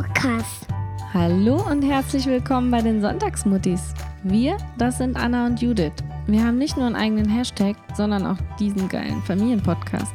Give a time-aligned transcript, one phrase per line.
[0.00, 0.66] Podcast.
[1.12, 3.92] Hallo und herzlich willkommen bei den Sonntagsmuttis.
[4.22, 5.92] Wir, das sind Anna und Judith.
[6.26, 10.14] Wir haben nicht nur einen eigenen Hashtag, sondern auch diesen geilen Familienpodcast.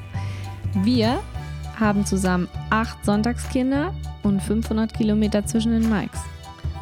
[0.81, 1.20] Wir
[1.79, 3.94] haben zusammen acht Sonntagskinder
[4.24, 6.20] und 500 Kilometer zwischen den Mikes.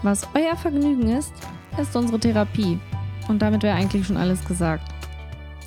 [0.02, 1.34] Was euer Vergnügen ist,
[1.78, 2.80] ist unsere Therapie.
[3.28, 4.90] Und damit wäre eigentlich schon alles gesagt.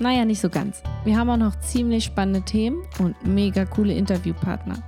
[0.00, 0.82] Naja, nicht so ganz.
[1.04, 4.78] Wir haben auch noch ziemlich spannende Themen und mega coole Interviewpartner.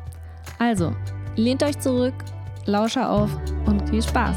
[0.58, 0.94] Also,
[1.36, 2.14] lehnt euch zurück,
[2.66, 3.30] lausche auf
[3.66, 4.36] und viel Spaß.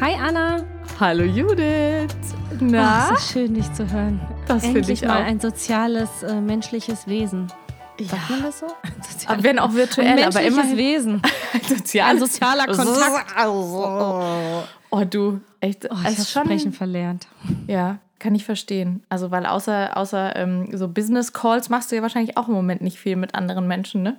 [0.00, 0.64] Hi Anna.
[0.98, 2.08] Hallo Judith.
[2.60, 3.08] Na?
[3.10, 4.20] Oh, es ist schön, dich zu hören.
[4.46, 5.26] Das finde ich mal auch.
[5.26, 7.52] ein soziales, äh, menschliches Wesen.
[8.00, 8.66] Sagt man das so?
[9.26, 11.22] Aber wenn auch virtuell, ein aber menschliches immerhin Wesen.
[11.68, 12.10] sozial.
[12.10, 13.34] Ein sozialer Kontakt.
[14.90, 15.86] Oh, du, echt.
[15.90, 17.26] Oh, es ich ist habe schon, Sprechen verlernt.
[17.66, 19.02] Ja, kann ich verstehen.
[19.08, 22.82] Also, weil außer, außer ähm, so Business Calls machst du ja wahrscheinlich auch im Moment
[22.82, 24.16] nicht viel mit anderen Menschen, ne?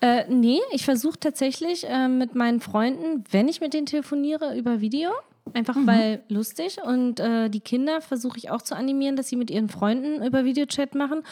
[0.00, 4.80] Äh, nee, ich versuche tatsächlich äh, mit meinen Freunden, wenn ich mit denen telefoniere, über
[4.80, 5.10] Video.
[5.52, 6.78] Einfach weil lustig.
[6.84, 10.44] Und äh, die Kinder versuche ich auch zu animieren, dass sie mit ihren Freunden über
[10.44, 11.22] Videochat machen.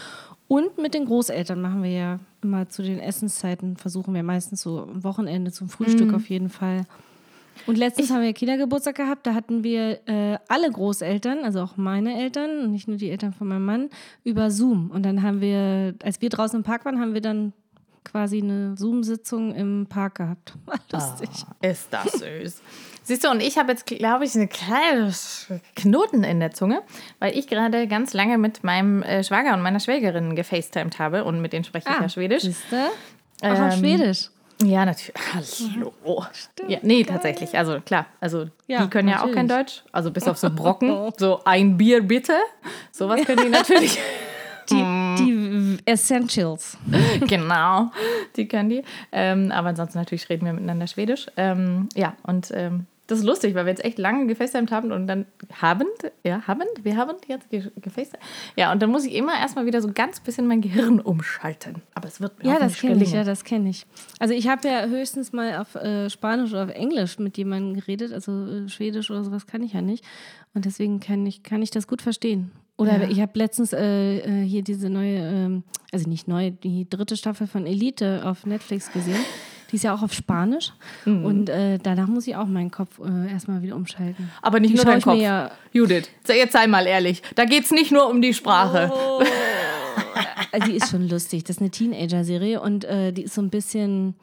[0.49, 4.83] Und mit den Großeltern machen wir ja immer zu den Essenszeiten, versuchen wir meistens so
[4.83, 6.87] am Wochenende zum Frühstück auf jeden Fall.
[7.67, 12.19] Und letztens haben wir Kindergeburtstag gehabt, da hatten wir äh, alle Großeltern, also auch meine
[12.19, 13.91] Eltern und nicht nur die Eltern von meinem Mann,
[14.25, 14.91] über Zoom.
[14.91, 17.53] Und dann haben wir, als wir draußen im Park waren, haben wir dann
[18.05, 20.55] quasi eine Zoom-Sitzung im Park gehabt.
[20.67, 21.29] War lustig.
[21.61, 22.63] Ist das süß.
[23.03, 25.13] Siehst du, und ich habe jetzt, glaube ich, eine kleine
[25.77, 26.83] Knoten in der Zunge,
[27.19, 31.41] weil ich gerade ganz lange mit meinem äh, Schwager und meiner Schwägerin gefacetimed habe und
[31.41, 32.43] mit denen spreche ich ja Schwedisch.
[32.43, 32.89] Siehste?
[33.43, 34.31] Auch auf Ähm, Schwedisch.
[34.63, 35.15] Ja, natürlich.
[35.75, 36.25] Hallo.
[36.67, 37.57] Ja, nee, tatsächlich.
[37.57, 39.83] Also klar, also Ja, die können ja auch kein natürlich.
[39.83, 39.83] Deutsch.
[39.93, 41.13] Also bis auf so Brocken.
[41.19, 42.35] So ein Bier bitte.
[42.91, 43.99] Sowas können die natürlich.
[44.71, 44.85] Die,
[45.19, 46.77] die Essentials.
[47.27, 47.91] genau.
[48.37, 48.83] Die können die.
[49.13, 51.27] Ähm, aber ansonsten natürlich reden wir miteinander Schwedisch.
[51.37, 55.09] Ähm, ja, und ähm, das ist lustig, weil wir jetzt echt lange gefacetimed haben und
[55.09, 55.27] dann
[55.61, 55.89] habend,
[56.25, 58.21] ja, habend, wir haben jetzt ge- gefacetimed.
[58.57, 61.83] Ja, und dann muss ich immer erstmal wieder so ganz bisschen mein Gehirn umschalten.
[61.95, 63.85] Aber es wird mir Ja, das kenne ich, ja, das kenne ich.
[64.21, 68.13] Also ich habe ja höchstens mal auf äh, Spanisch oder auf Englisch mit jemandem geredet,
[68.13, 70.05] also äh, Schwedisch oder sowas kann ich ja nicht.
[70.55, 72.53] Und deswegen kann ich, kann ich das gut verstehen.
[72.77, 73.09] Oder Ja.
[73.11, 77.47] ich habe letztens äh, äh, hier diese neue, ähm, also nicht neu, die dritte Staffel
[77.49, 79.19] von Elite auf Netflix gesehen.
[79.71, 80.73] Die ist ja auch auf Spanisch.
[81.05, 81.25] Mhm.
[81.25, 84.31] Und äh, danach muss ich auch meinen Kopf äh, erstmal wieder umschalten.
[84.41, 85.21] Aber nicht Die nur schaue dein ich mir Kopf.
[85.23, 87.23] ja- Judith, jetzt sei mal ehrlich.
[87.35, 88.91] Da geht es nicht nur um die Sprache.
[90.53, 91.45] Also die ist schon lustig.
[91.45, 94.15] Das ist eine Teenager-Serie und äh, die ist so ein bisschen.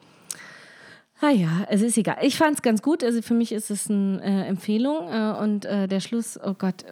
[1.20, 2.18] Ah ja, es ist egal.
[2.20, 3.02] Ich fand es ganz gut.
[3.02, 5.08] Also für mich ist es eine äh, Empfehlung.
[5.10, 6.84] Äh, und äh, der Schluss, oh Gott,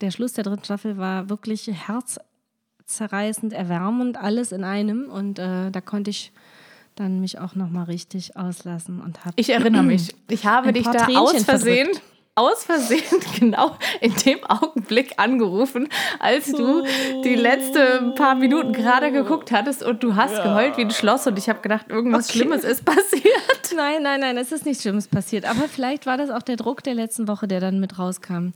[0.00, 1.68] der Schluss der dritten Staffel war wirklich
[2.86, 5.10] herzzerreißend, erwärmend, alles in einem.
[5.10, 6.32] Und äh, da konnte ich
[6.98, 9.34] dann mich auch nochmal richtig auslassen und habe.
[9.36, 10.14] Ich erinnere mich.
[10.28, 12.02] Ich habe dich da aus Versehen, verdrückt.
[12.38, 13.02] Aus Versehen
[13.38, 15.88] genau in dem Augenblick angerufen,
[16.20, 16.84] als du
[17.24, 21.36] die letzten paar Minuten gerade geguckt hattest und du hast geheult wie ein Schloss und
[21.38, 22.38] ich habe gedacht, irgendwas Okay.
[22.38, 23.24] Schlimmes ist passiert.
[23.76, 25.44] Nein, nein, nein, es ist nichts Schlimmes passiert.
[25.44, 28.52] Aber vielleicht war das auch der Druck der letzten Woche, der dann mit rauskam.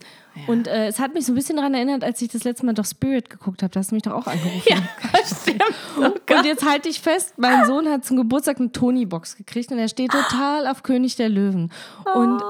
[0.46, 2.72] Und äh, es hat mich so ein bisschen daran erinnert, als ich das letzte Mal
[2.72, 3.70] doch Spirit geguckt habe.
[3.70, 4.62] Da hast du mich doch auch angerufen.
[4.66, 4.76] Ja,
[5.42, 5.62] stimmt.
[5.98, 9.78] Oh Und jetzt halte ich fest, mein Sohn hat zum Geburtstag eine Tony-Box gekriegt und
[9.78, 11.70] er steht total auf König der Löwen.
[12.14, 12.42] Und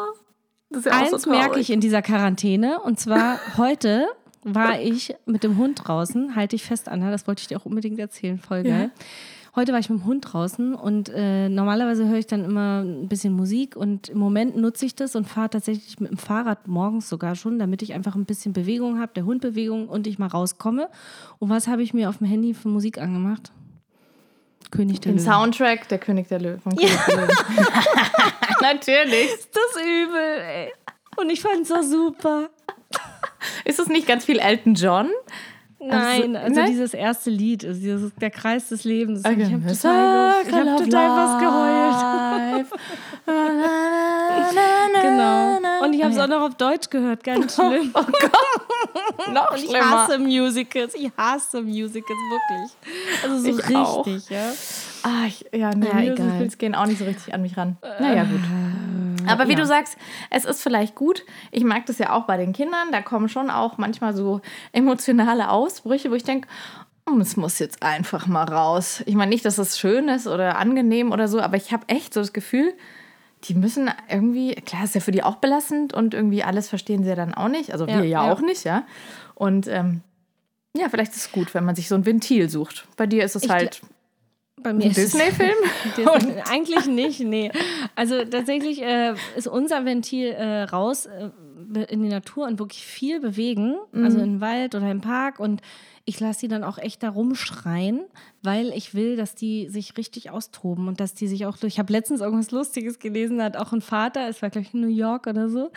[0.72, 4.06] Das ist ja auch so eins merke ich in dieser Quarantäne und zwar heute
[4.44, 7.64] war ich mit dem Hund draußen, halte ich fest, Anna, das wollte ich dir auch
[7.64, 8.90] unbedingt erzählen, voll geil.
[9.54, 13.08] Heute war ich mit dem Hund draußen und äh, normalerweise höre ich dann immer ein
[13.08, 17.10] bisschen Musik und im Moment nutze ich das und fahre tatsächlich mit dem Fahrrad morgens
[17.10, 20.28] sogar schon, damit ich einfach ein bisschen Bewegung habe, der Hund Bewegung und ich mal
[20.28, 20.88] rauskomme.
[21.38, 23.52] Und was habe ich mir auf dem Handy für Musik angemacht?
[24.72, 25.32] König der Den Löwen.
[25.32, 26.76] Soundtrack der König der Löwen.
[26.76, 27.28] König der Löwen.
[28.60, 29.28] Natürlich.
[29.52, 30.72] Das ist übel, ey.
[31.16, 32.48] Und ich fand es so super.
[33.64, 35.10] Ist es nicht ganz viel Elton John?
[35.78, 36.70] Nein, also nein?
[36.70, 39.24] dieses erste Lied, also dieses, der Kreis des Lebens.
[39.24, 39.42] Okay.
[39.42, 42.66] Ich habe total, ich hab total was geheult.
[45.02, 45.58] Genau.
[45.84, 47.92] Und ich habe es auch noch auf Deutsch gehört, ganz schlimm.
[49.32, 49.90] Noch Und ich schlimmer.
[49.90, 52.70] hasse Musicals, ich hasse Musicals, wirklich.
[53.22, 54.06] Also so Ich richtig, auch.
[54.30, 54.52] ja.
[55.02, 56.26] Ah, ich, ja, nee, Ja, egal.
[56.26, 57.76] Musicals gehen auch nicht so richtig an mich ran.
[58.00, 58.40] Naja, gut.
[59.28, 59.58] Aber wie ja.
[59.58, 59.96] du sagst,
[60.30, 61.24] es ist vielleicht gut.
[61.50, 62.90] Ich mag das ja auch bei den Kindern.
[62.92, 64.40] Da kommen schon auch manchmal so
[64.72, 66.48] emotionale Ausbrüche, wo ich denke,
[67.08, 69.02] oh, es muss jetzt einfach mal raus.
[69.06, 72.14] Ich meine nicht, dass es schön ist oder angenehm oder so, aber ich habe echt
[72.14, 72.72] so das Gefühl,
[73.44, 77.10] die müssen irgendwie, klar, ist ja für die auch belastend und irgendwie alles verstehen sie
[77.10, 77.72] ja dann auch nicht.
[77.72, 78.32] Also Ja, wir ja, ja.
[78.32, 78.84] auch nicht, ja.
[79.34, 80.02] Und ähm,
[80.76, 82.86] ja, vielleicht ist es gut, wenn man sich so ein Ventil sucht.
[82.96, 83.82] Bei dir ist es Ich halt
[84.62, 85.56] Bei mir Disney-Film?
[85.96, 87.50] Disney, eigentlich nicht, nee.
[87.94, 91.30] Also tatsächlich äh, ist unser Ventil äh, raus äh,
[91.76, 95.62] in die Natur und wirklich viel bewegen, also im Wald oder im Park und
[96.04, 98.00] ich lasse die dann auch echt da rumschreien,
[98.42, 101.74] weil ich will, dass die sich richtig austoben und dass die sich auch durch.
[101.74, 104.80] Ich habe letztens irgendwas Lustiges gelesen, da hat auch ein Vater, es war gleich in
[104.80, 105.70] New York oder so,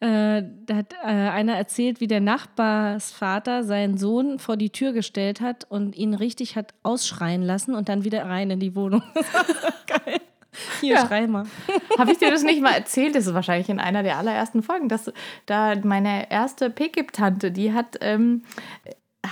[0.00, 5.40] äh, da hat äh, einer erzählt, wie der Nachbarsvater seinen Sohn vor die Tür gestellt
[5.40, 9.02] hat und ihn richtig hat ausschreien lassen und dann wieder rein in die Wohnung.
[9.14, 10.20] Das war so geil.
[10.80, 11.06] Hier, Ja.
[11.06, 11.44] schrei mal.
[11.98, 13.14] Habe ich dir das nicht mal erzählt?
[13.14, 15.12] Das ist wahrscheinlich in einer der allerersten Folgen, dass
[15.46, 18.42] da meine erste Pekip-Tante, die hat, ähm,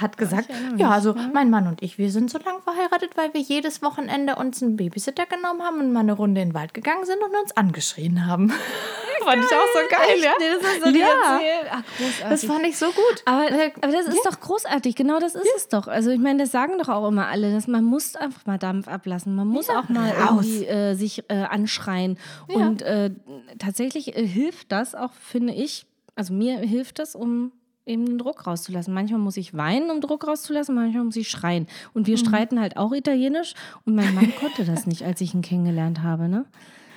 [0.00, 3.40] hat gesagt, ja, also mein Mann und ich, wir sind so lange verheiratet, weil wir
[3.40, 7.04] jedes Wochenende uns einen Babysitter genommen haben und mal eine Runde in den Wald gegangen
[7.04, 8.52] sind und uns angeschrien haben.
[9.24, 10.32] fand ich auch so geil, ja?
[10.38, 11.34] Nee, das hast du dir Ja.
[11.34, 11.70] erzählt.
[11.70, 12.28] Ach, großartig.
[12.30, 13.22] Das fand ich so gut.
[13.24, 15.86] aber, Äh, aber das ist doch großartig, genau das ist es doch.
[15.86, 18.88] Also ich meine, das sagen doch auch immer alle, dass man muss einfach mal Dampf
[18.88, 20.44] ablassen, man muss auch mal raus.
[20.46, 22.18] irgendwie äh, sich äh, anschreien.
[22.48, 23.10] Und äh,
[23.58, 25.86] tatsächlich äh, hilft das auch, finde ich,
[26.16, 27.52] also mir hilft das, um
[27.86, 28.94] eben den Druck rauszulassen.
[28.94, 31.66] Manchmal muss ich weinen, um Druck rauszulassen, manchmal muss ich schreien.
[31.94, 32.06] Und Mhm.
[32.06, 36.02] wir streiten halt auch Italienisch und mein Mann konnte das nicht, als ich ihn kennengelernt
[36.02, 36.44] habe, ne?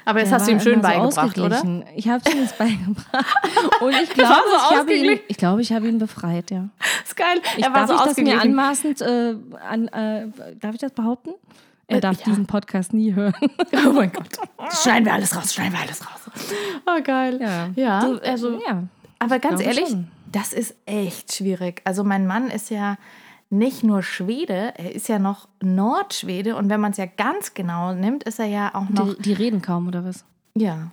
[0.08, 1.84] aber das Der hast du ihm schön immer so beigebracht, oder?
[1.96, 3.36] Ich habe es ihm jetzt beigebracht.
[3.82, 6.70] Und ich glaube, so ich, habe ihn, ich, ich habe ihn befreit, ja.
[6.80, 7.42] Das ist geil.
[7.58, 9.36] Ich er war darf so ich das mir anmaßend, äh,
[9.68, 10.28] an, äh,
[10.60, 11.32] darf ich das behaupten?
[11.88, 12.26] Er darf ja.
[12.26, 13.34] diesen Podcast nie hören.
[13.88, 14.28] Oh mein Gott.
[14.82, 16.30] Schneiden wir alles raus, schneiden wir alles raus.
[16.88, 17.40] Oh, geil.
[17.76, 18.84] Ja, Du, also, ja.
[19.20, 20.08] aber ganz ehrlich, schon.
[20.36, 21.82] Das ist echt schwierig.
[21.86, 22.98] Also mein Mann ist ja
[23.50, 27.94] nicht nur Schwede, er ist ja noch Nordschwede und wenn man es ja ganz genau
[27.94, 30.26] nimmt, ist er ja auch noch, Die, die reden kaum, oder was?
[30.56, 30.92] ja,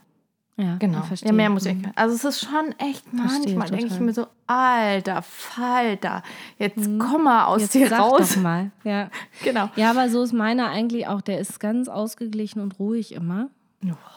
[0.59, 1.03] Ja, genau.
[1.25, 1.75] Ja, mehr muss ich.
[1.75, 1.93] Mhm.
[1.97, 6.23] Also es ist schon echt, Verstehe, manchmal denke ich mir so, alter Falter,
[6.59, 7.63] jetzt komm mal aus Mhm.
[7.63, 8.35] Jetzt dir sag raus.
[8.35, 8.71] doch mal.
[8.85, 9.09] Ja.
[9.43, 9.71] Genau.
[9.77, 11.23] ja, aber so ist meiner eigentlich auch.
[11.23, 13.49] Der ist ganz ausgeglichen und ruhig immer.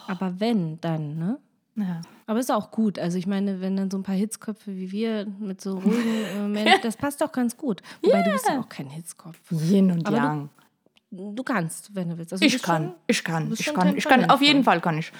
[0.07, 1.39] Aber wenn, dann, ne?
[1.75, 2.01] Ja.
[2.25, 2.97] Aber ist auch gut.
[2.99, 6.47] Also ich meine, wenn dann so ein paar Hitzköpfe wie wir mit so ruhigen äh,
[6.47, 7.81] Menschen, das passt doch ganz gut.
[8.01, 9.37] Wobei du bist ja auch kein Hitzkopf.
[9.51, 10.49] Yin und Aber du- Yang.
[11.11, 12.33] Du kannst, wenn du willst.
[12.33, 14.63] Also du Ich bist kann, schon- ich kann, ich kann, ich kann, auf jeden.
[14.65, 15.11] Fall kann ich.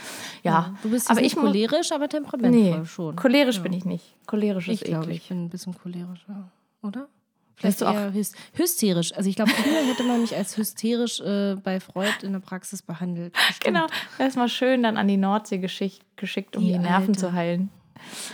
[0.44, 3.16] Ja, Du bist aber ich cholerisch, aber temperamentvoll Nee, schon.
[3.16, 4.16] cholerisch bin ich nicht.
[4.26, 5.18] Cholerisch Ich ist glaube, eklig.
[5.24, 6.50] ich bin ein bisschen cholerisch, ja.
[6.82, 7.08] oder?
[7.58, 8.12] Vielleicht du auch-
[8.54, 9.14] hysterisch.
[9.16, 12.82] Also ich glaube, früher hätte man mich als hysterisch äh, bei Freud in der Praxis
[12.82, 13.34] behandelt.
[13.34, 13.64] Bestimmt.
[13.64, 13.88] Genau,
[14.20, 17.20] erstmal schön dann an die Nordsee geschick, geschickt, um die, Die Nerven Alte.
[17.20, 17.70] zu heilen.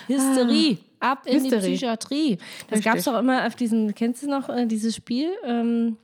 [0.07, 0.77] Hysterie.
[0.99, 1.61] Ab in Hysterie.
[1.61, 2.37] die Psychiatrie.
[2.69, 5.31] Das gab es doch immer auf diesen, kennst du noch äh, dieses Spiel?
[5.45, 5.97] Ähm,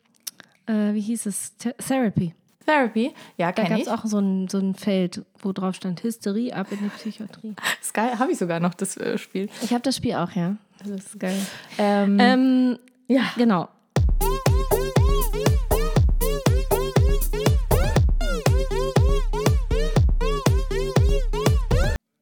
[0.66, 1.56] äh, wie hieß es?
[1.58, 2.34] Th Therapy.
[2.66, 6.52] Therapy, ja, Da gab es auch so ein, so ein Feld, wo drauf stand Hysterie
[6.52, 7.56] ab in die Psychiatrie.
[7.94, 9.48] Geil, habe ich sogar noch, das äh, Spiel.
[9.64, 10.58] Ich habe das Spiel auch, ja.
[10.80, 11.40] Das ist geil.
[11.78, 13.24] Ähm, Ähm, ja.
[13.36, 13.70] genau.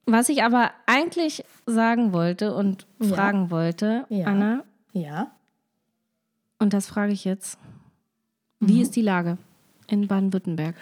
[0.07, 3.15] Was ich aber eigentlich sagen wollte und Ja.
[3.15, 4.27] fragen wollte, Ja.
[4.27, 5.31] Anna, Ja.
[6.59, 7.57] und das frage ich jetzt.
[8.59, 9.37] Wie ist die Lage
[9.87, 10.75] in Baden-Württemberg?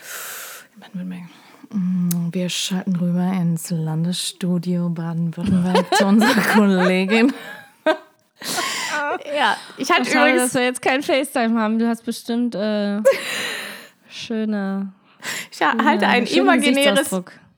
[0.80, 1.24] Baden-Württemberg.
[1.72, 7.34] Mm, Wir schalten rüber ins Landesstudio Baden-Württemberg zu unserer Kollegin.
[9.36, 11.80] Ja, ich hatte Schade, übrigens dass wir jetzt kein FaceTime haben.
[11.80, 13.02] Du hast bestimmt äh,
[14.10, 14.92] schöne,
[15.52, 17.10] ich halte ein imaginäres.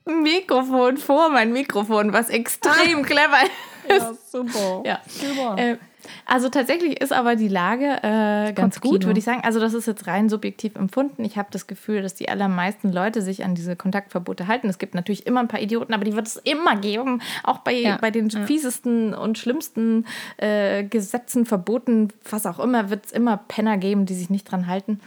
[0.04, 3.50] Mikrofon vor mein Mikrofon, was extrem clever ist.
[3.98, 4.82] Ja, super.
[4.84, 5.00] Ja.
[5.06, 5.58] Super.
[5.58, 5.76] Äh,
[6.24, 9.40] also tatsächlich ist aber die Lage äh, ganz gut, würde ich sagen.
[9.44, 11.24] Also das ist jetzt rein subjektiv empfunden.
[11.24, 14.68] Ich habe das Gefühl, dass die allermeisten Leute sich an diese Kontaktverbote halten.
[14.68, 17.22] Es gibt natürlich immer ein paar Idioten, aber die wird es immer geben.
[17.42, 17.98] Auch bei, Ja.
[18.00, 23.76] bei den fiesesten und schlimmsten äh, Gesetzen, Verboten, was auch immer, wird es immer Penner
[23.76, 25.00] geben, die sich nicht dran halten.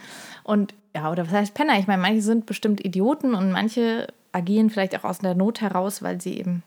[0.43, 1.79] Und ja, oder was heißt Penner?
[1.79, 6.01] Ich meine, manche sind bestimmt Idioten und manche agieren vielleicht auch aus der Not heraus,
[6.01, 6.63] weil sie eben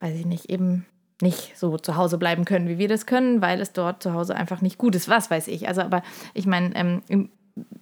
[0.00, 0.86] weiß ich nicht, eben
[1.20, 4.36] nicht so zu Hause bleiben können, wie wir das können, weil es dort zu Hause
[4.36, 5.08] einfach nicht gut ist.
[5.08, 5.68] Was weiß ich.
[5.68, 6.02] Also, aber
[6.34, 7.30] ich meine, ähm,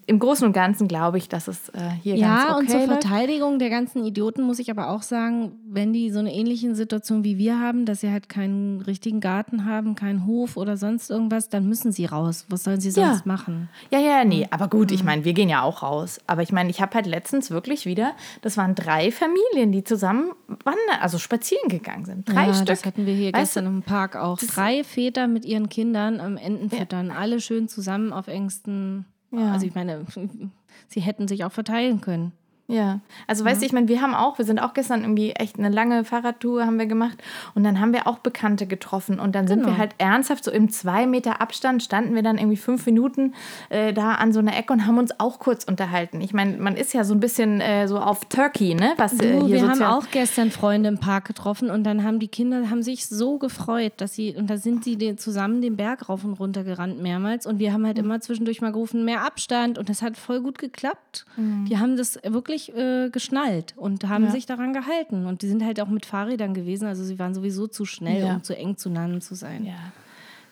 [0.07, 2.81] im, Großen und Ganzen glaube ich, dass es äh, hier ganz Ja, okay und zur
[2.87, 3.03] läuft.
[3.03, 7.25] Verteidigung der ganzen Idioten muss ich aber auch sagen, wenn die so eine ähnliche Situation
[7.25, 11.49] wie wir haben, dass sie halt keinen richtigen Garten haben, keinen Hof oder sonst irgendwas,
[11.49, 12.47] dann müssen sie raus.
[12.49, 13.09] Was sollen sie Ja.
[13.11, 13.69] sonst machen?
[13.91, 16.21] Ja, ja, nee, aber gut, ich meine, wir gehen ja auch raus.
[16.27, 20.31] Aber ich meine, ich habe halt letztens wirklich wieder, das waren drei Familien, die zusammen
[20.47, 22.29] wandern, also spazieren gegangen sind.
[22.29, 22.67] Drei ja, Stück.
[22.67, 24.39] das hatten wir hier Weißt gestern im Park auch.
[24.39, 29.05] Drei Väter mit ihren Kindern am Enden füttern, alle schön zusammen auf engstem.
[29.37, 29.53] Ja.
[29.53, 30.05] Also ich meine,
[30.89, 32.33] sie hätten sich auch verteilen können.
[32.69, 35.57] Ja, also weißt du, ich meine, wir haben auch, wir sind auch gestern irgendwie echt
[35.57, 37.17] eine lange Fahrradtour haben wir gemacht
[37.55, 39.71] und dann haben wir auch Bekannte getroffen und dann sind Genau.
[39.73, 43.35] wir halt ernsthaft so im zwei Meter Abstand standen wir dann irgendwie fünf Minuten
[43.69, 46.21] äh, da an so einer Ecke und haben uns auch kurz unterhalten.
[46.21, 48.95] Ich meine, man ist ja so ein bisschen äh, so auf Turkey, ne?
[48.97, 52.19] Was äh, Du, hier wir haben auch gestern Freunde im Park getroffen und dann haben
[52.19, 55.77] die Kinder haben sich so gefreut, dass sie und da sind sie den, zusammen den
[55.77, 59.25] Berg rauf und runter gerannt mehrmals und wir haben halt immer zwischendurch mal gerufen mehr
[59.25, 61.27] Abstand und das hat voll gut geklappt.
[61.37, 64.31] Die haben das wirklich äh, geschnallt und haben Ja.
[64.31, 67.67] sich daran gehalten und die sind halt auch mit Fahrrädern gewesen, also sie waren sowieso
[67.67, 68.35] zu schnell, Ja.
[68.35, 69.65] um zu eng zueinander zu sein.
[69.67, 69.75] Ja.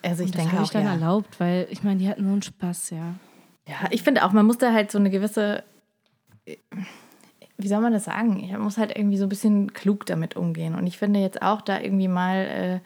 [0.03, 0.91] Also ich Und das habe ich dann ja.
[0.91, 3.15] erlaubt, weil ich meine, die hatten so einen Spaß, ja.
[3.67, 5.63] Ja, ich finde auch, man muss da halt so eine gewisse,
[7.57, 8.47] wie soll man das sagen?
[8.51, 10.75] Man muss halt irgendwie so ein bisschen klug damit umgehen.
[10.75, 12.79] Und ich finde jetzt auch, da irgendwie mal äh,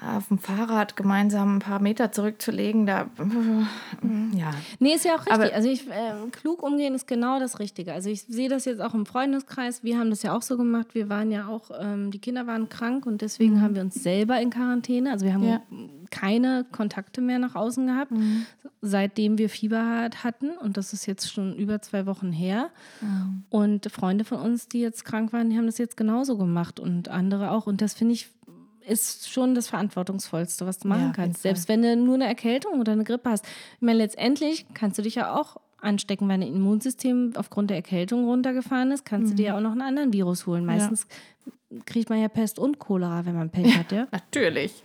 [0.00, 3.10] auf dem Fahrrad gemeinsam ein paar Meter zurückzulegen, da,
[4.34, 4.50] ja.
[4.78, 5.32] Nee, ist ja auch richtig.
[5.34, 7.92] Aber- also ich, äh, klug umgehen ist genau das Richtige.
[7.92, 9.84] Also ich sehe das jetzt auch im Freundeskreis.
[9.84, 10.94] Wir haben das ja auch so gemacht.
[10.94, 14.40] Wir waren ja auch, ähm, die Kinder waren krank und deswegen haben wir uns selber
[14.40, 15.10] in Quarantäne.
[15.12, 15.60] Also wir haben Ja.
[16.10, 18.12] keine Kontakte mehr nach außen gehabt,
[18.80, 20.50] seitdem wir Fieber hat- hatten.
[20.56, 22.70] Und das ist jetzt schon über zwei Wochen her.
[23.50, 27.08] Und Freunde von uns, die jetzt krank waren, die haben das jetzt genauso gemacht und
[27.08, 27.66] andere auch.
[27.66, 28.30] Und das finde ich
[28.86, 31.42] ist schon das Verantwortungsvollste, was du Ja, machen jeden kannst.
[31.42, 33.44] Selbst wenn du nur eine Erkältung oder eine Grippe hast.
[33.46, 38.24] Ich meine, letztendlich kannst du dich ja auch anstecken, weil dein Immunsystem aufgrund der Erkältung
[38.24, 40.64] runtergefahren ist, kannst du dir ja auch noch einen anderen Virus holen.
[40.64, 41.06] Meistens
[41.86, 44.06] kriegt man ja Pest und Cholera, wenn man Pech hat, ja.
[44.12, 44.82] Natürlich.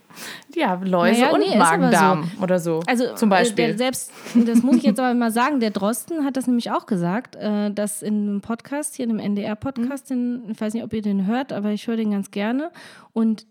[0.55, 2.81] Ja, Läuse Naja, und nee, Magen-Darm oder so.
[2.87, 3.65] Also zum Beispiel.
[3.65, 6.71] Äh, der, selbst, das muss ich jetzt aber mal sagen, der Drosten hat das nämlich
[6.71, 10.83] auch gesagt, äh, dass in einem Podcast, hier in einem NDR-Podcast, den, ich weiß nicht,
[10.83, 12.71] ob ihr den hört, aber ich höre den ganz gerne.
[13.13, 13.45] Und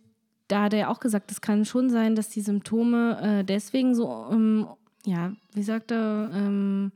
[0.49, 4.29] da hat er auch gesagt, es kann schon sein, dass die Symptome äh, deswegen so,
[4.31, 4.67] ähm,
[5.05, 6.93] ja, wie sagt er, ähm,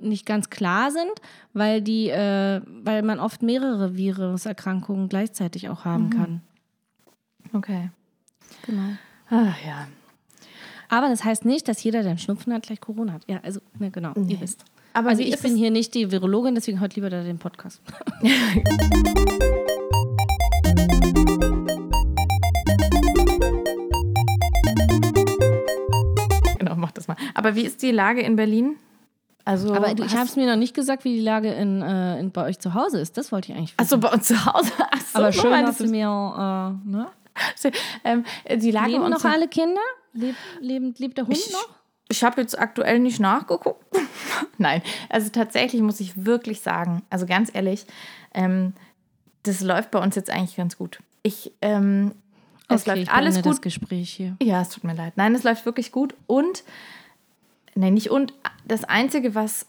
[0.00, 1.12] nicht ganz klar sind,
[1.52, 6.40] weil die, äh, weil man oft mehrere Viruserkrankungen gleichzeitig auch haben kann.
[7.52, 7.90] okay.
[8.64, 8.90] Genau.
[9.30, 9.88] Ach ja.
[10.88, 13.22] Aber das heißt nicht, dass jeder, der einen Schnupfen hat, gleich Corona hat.
[13.28, 14.64] Ja, also, ne, genau, ihr wisst.
[14.94, 17.80] Aber also ich bin hier nicht die Virologin, deswegen heute lieber da den Podcast.
[27.08, 27.32] Genau, mach das mal.
[27.34, 28.76] Aber wie ist die Lage in Berlin?
[29.44, 32.20] Also, Aber du, ich habe es mir noch nicht gesagt, wie die Lage in, äh,
[32.20, 33.16] in, bei euch zu Hause ist.
[33.16, 33.80] Das wollte ich eigentlich wissen.
[33.80, 34.70] Achso, bei uns zu Hause.
[34.78, 37.06] Ach so, aber schön, dass du du- mir, äh, ne?
[38.04, 38.24] ähm,
[38.60, 39.80] die Lage Leben bei uns noch alle Kinder?
[40.12, 41.68] Leb, leben, lebt der Hund Ich- noch?
[42.10, 43.84] Ich habe jetzt aktuell nicht nachgeguckt.
[44.58, 47.84] Nein, also tatsächlich muss ich wirklich sagen, also ganz ehrlich,
[48.34, 48.72] ähm,
[49.42, 51.00] das läuft bei uns jetzt eigentlich ganz gut.
[51.22, 52.12] Ich, ähm,
[52.68, 53.62] es Okay, ich läuft alles beende das gut.
[53.62, 54.36] Gespräch hier.
[54.42, 55.14] Ja, es tut mir leid.
[55.16, 56.14] Nein, es läuft wirklich gut.
[56.26, 56.64] Und,
[57.74, 58.34] nein, nicht und,
[58.66, 59.66] das Einzige, was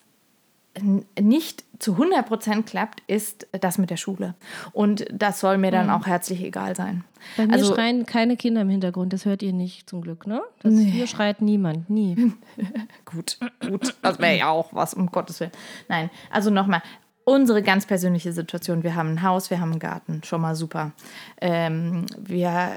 [1.19, 4.35] nicht zu 100% klappt, ist das mit der Schule.
[4.71, 5.93] Und das soll mir dann Mhm.
[5.93, 7.03] auch herzlich egal sein.
[7.37, 9.11] Bei mir Also- schreien keine Kinder im Hintergrund.
[9.11, 10.41] Das hört ihr nicht, zum Glück, ne?
[10.61, 12.33] Das, Hier schreit niemand, nie.
[13.05, 13.95] Gut, gut.
[14.01, 15.51] Das wäre ja auch was, um Gottes Willen.
[15.87, 16.81] Nein, also nochmal.
[17.25, 18.81] Unsere ganz persönliche Situation.
[18.83, 20.93] Wir haben ein Haus, wir haben einen Garten, schon mal super.
[21.41, 22.71] Ähm, wir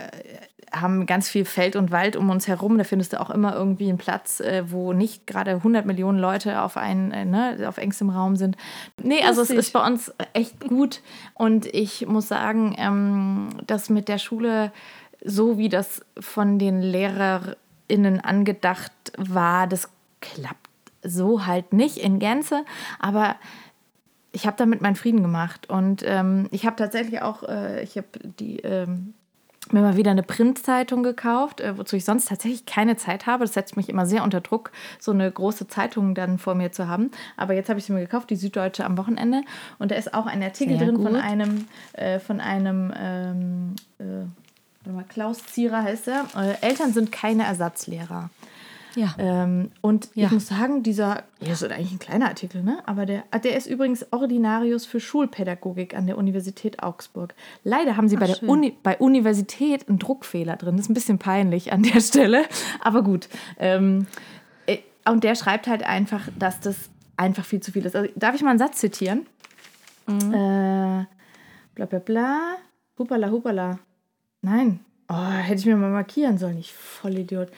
[0.72, 2.78] haben ganz viel Feld und Wald um uns herum.
[2.78, 6.62] Da findest du auch immer irgendwie einen Platz, äh, wo nicht gerade 100 Millionen Leute
[6.62, 8.56] auf, einen, äh, ne, auf engstem Raum sind.
[9.02, 9.58] Nee, also es Lustig.
[9.58, 11.02] ist bei uns echt gut.
[11.34, 14.72] Und ich muss sagen, ähm, das mit der Schule,
[15.24, 19.88] so wie das von den LehrerInnen angedacht war, das
[20.20, 20.56] klappt
[21.02, 22.64] so halt nicht in Gänze.
[22.98, 23.36] Aber
[24.32, 25.68] ich habe damit meinen Frieden gemacht.
[25.68, 28.58] Und ähm, ich habe tatsächlich auch, äh, ich habe die.
[28.60, 29.14] Ähm,
[29.72, 33.44] mir mal wieder eine Printzeitung gekauft, äh, wozu ich sonst tatsächlich keine Zeit habe.
[33.44, 36.88] Das setzt mich immer sehr unter Druck, so eine große Zeitung dann vor mir zu
[36.88, 37.10] haben.
[37.36, 39.42] Aber jetzt habe ich sie mir gekauft, die Süddeutsche am Wochenende.
[39.78, 41.22] Und da ist auch ein Artikel Sehr drin von gut.
[41.22, 44.26] einem, äh, von einem ähm, äh,
[44.84, 46.26] warte mal, Klaus Zierer heißt er.
[46.36, 48.30] Äh, Eltern sind keine Ersatzlehrer.
[48.94, 49.14] Ja.
[49.18, 50.26] Ähm, und Ja.
[50.26, 52.78] ich muss sagen, dieser, ja, das ist eigentlich ein kleiner Artikel, ne?
[52.86, 57.34] Aber der, ah, der ist übrigens Ordinarius für Schulpädagogik an der Universität Augsburg.
[57.64, 58.48] Leider haben sie bei der schön.
[58.48, 60.76] Uni, bei Universität einen Druckfehler drin.
[60.76, 62.44] Das ist ein bisschen peinlich an der Stelle,
[62.80, 63.28] aber gut.
[63.58, 64.06] Ähm,
[64.66, 67.96] äh, und der schreibt halt einfach, dass das einfach viel zu viel ist.
[67.96, 69.26] Also, darf ich mal einen Satz zitieren?
[70.08, 71.04] Äh,
[71.74, 72.56] bla bla bla.
[72.98, 73.78] Hupala, hupala.
[74.42, 74.80] Nein.
[75.14, 76.56] Oh, hätte ich mir mal markieren sollen.
[76.58, 77.48] Ich voll Idiot.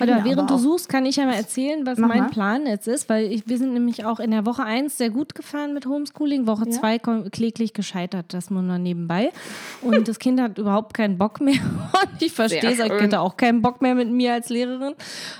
[0.00, 2.30] Oder während du suchst, kann ich ja mal erzählen, was Mach mein mal.
[2.30, 5.34] Plan jetzt ist, weil ich, wir sind nämlich auch in der Woche 1 sehr gut
[5.34, 7.22] gefahren mit Homeschooling, Woche 2 ja.
[7.30, 9.30] kläglich gescheitert, das nur noch nebenbei.
[9.82, 11.54] Und das Kind hat überhaupt keinen Bock mehr.
[12.14, 14.94] Und ich verstehe es, ich hätte auch keinen Bock mehr mit mir als Lehrerin.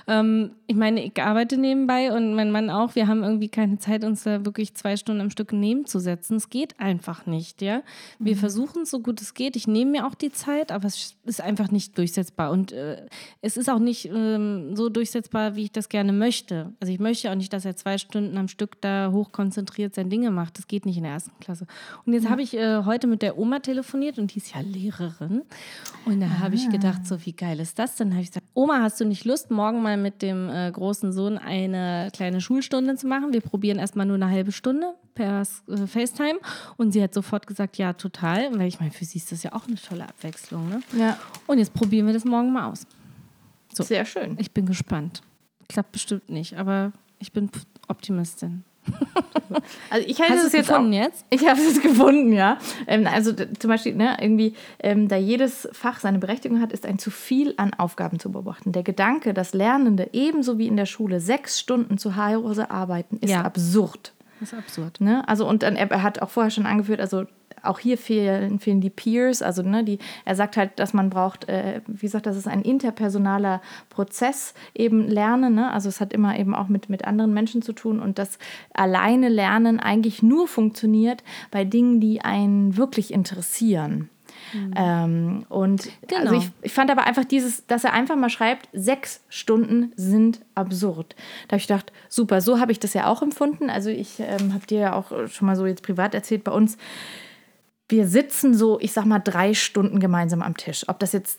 [0.07, 2.95] Ähm, ich meine, ich arbeite nebenbei und mein Mann auch.
[2.95, 6.37] Wir haben irgendwie keine Zeit, uns da wirklich zwei Stunden am Stück nebenzusetzen.
[6.37, 7.83] Es geht einfach nicht, ja.
[8.19, 8.39] Wir mhm.
[8.39, 9.57] versuchen es so gut es geht.
[9.57, 12.51] Ich nehme mir auch die Zeit, aber es ist einfach nicht durchsetzbar.
[12.51, 13.07] Und äh,
[13.41, 16.73] es ist auch nicht ähm, so durchsetzbar, wie ich das gerne möchte.
[16.81, 20.31] Also ich möchte auch nicht, dass er zwei Stunden am Stück da hochkonzentriert seine Dinge
[20.31, 20.59] macht.
[20.59, 21.67] Das geht nicht in der ersten Klasse.
[22.05, 22.31] Und jetzt ja.
[22.31, 25.43] habe ich äh, heute mit der Oma telefoniert und die ist ja Lehrerin.
[26.05, 27.97] Und da habe ich gedacht, so wie geil ist das?
[27.97, 31.13] Dann habe ich gesagt, Oma, hast du nicht Lust, morgen mal mit dem äh, großen
[31.13, 33.33] Sohn eine kleine Schulstunde zu machen?
[33.33, 36.39] Wir probieren erstmal nur eine halbe Stunde per äh, FaceTime.
[36.77, 38.59] Und sie hat sofort gesagt, ja, total.
[38.59, 40.69] Weil ich meine, für sie ist das ja auch eine tolle Abwechslung.
[40.69, 40.83] Ne?
[40.97, 41.19] Ja.
[41.47, 42.87] Und jetzt probieren wir das morgen mal aus.
[43.73, 43.83] So.
[43.83, 44.37] Sehr schön.
[44.39, 45.23] Ich bin gespannt.
[45.69, 47.51] Klappt bestimmt nicht, aber ich bin
[47.89, 48.65] Optimistin.
[49.91, 51.25] Also ich habe es jetzt gefunden auch, jetzt.
[51.31, 52.59] Ich habe es gefunden, ja.
[52.87, 56.99] Ähm, also zum Beispiel, ne, irgendwie, ähm, da jedes Fach seine Berechtigung hat, ist ein
[56.99, 58.73] zu viel an Aufgaben zu beobachten.
[58.73, 63.31] Der Gedanke, dass Lernende ebenso wie in der Schule sechs Stunden zu Hause arbeiten, ist
[63.31, 63.43] ja.
[63.43, 64.13] absurd.
[64.41, 65.01] Das ist absurd.
[65.01, 65.27] Ne?
[65.29, 67.25] Also und dann, er hat auch vorher schon angeführt, also
[67.65, 71.49] auch hier fehlen, fehlen die Peers, also ne, die, er sagt halt, dass man braucht,
[71.49, 75.71] äh, wie gesagt, das ist ein interpersonaler Prozess, eben Lernen, ne?
[75.73, 78.39] also es hat immer eben auch mit, mit anderen Menschen zu tun und das
[78.75, 84.11] alleine Lernen eigentlich nur funktioniert bei Dingen, die einen wirklich interessieren.
[84.55, 84.75] Mhm.
[84.77, 86.21] Ähm, und also genau.
[86.21, 90.41] also ich, ich, fand aber einfach dieses, dass er einfach mal schreibt, sechs Stunden sind
[90.55, 91.17] absurd.
[91.49, 93.69] Da habe ich gedacht, super, so habe ich das ja auch empfunden.
[93.69, 96.79] Also ich ähm, habe dir ja auch schon mal so jetzt privat erzählt, bei uns
[97.89, 100.89] wir sitzen so, ich sag mal, drei Stunden gemeinsam am Tisch.
[100.89, 101.39] Ob das jetzt,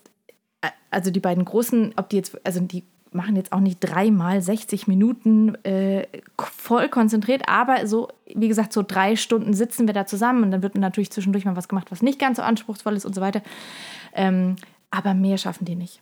[0.62, 2.84] äh, also die beiden großen, ob die jetzt, also die
[3.16, 6.08] machen jetzt auch nicht dreimal 60 Minuten äh,
[6.38, 10.62] voll konzentriert, aber so, wie gesagt, so drei Stunden sitzen wir da zusammen und dann
[10.62, 13.42] wird natürlich zwischendurch mal was gemacht, was nicht ganz so anspruchsvoll ist und so weiter.
[14.14, 14.58] Ähm,
[14.92, 16.02] aber mehr schaffen die nicht.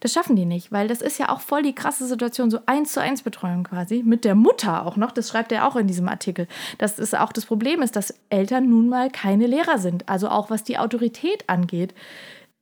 [0.00, 2.92] Das schaffen die nicht, weil das ist ja auch voll die krasse Situation, so eins
[2.92, 6.08] zu eins Betreuung quasi, mit der Mutter auch noch, das schreibt er auch in diesem
[6.08, 6.48] Artikel.
[6.78, 10.50] Das ist auch das Problem ist, dass Eltern nun mal keine Lehrer sind, also auch
[10.50, 11.94] was die Autorität angeht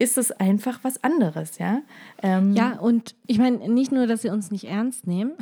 [0.00, 1.82] ist es einfach was anderes, ja.
[2.22, 5.32] Ähm ja, und ich meine, nicht nur, dass sie uns nicht ernst nehmen,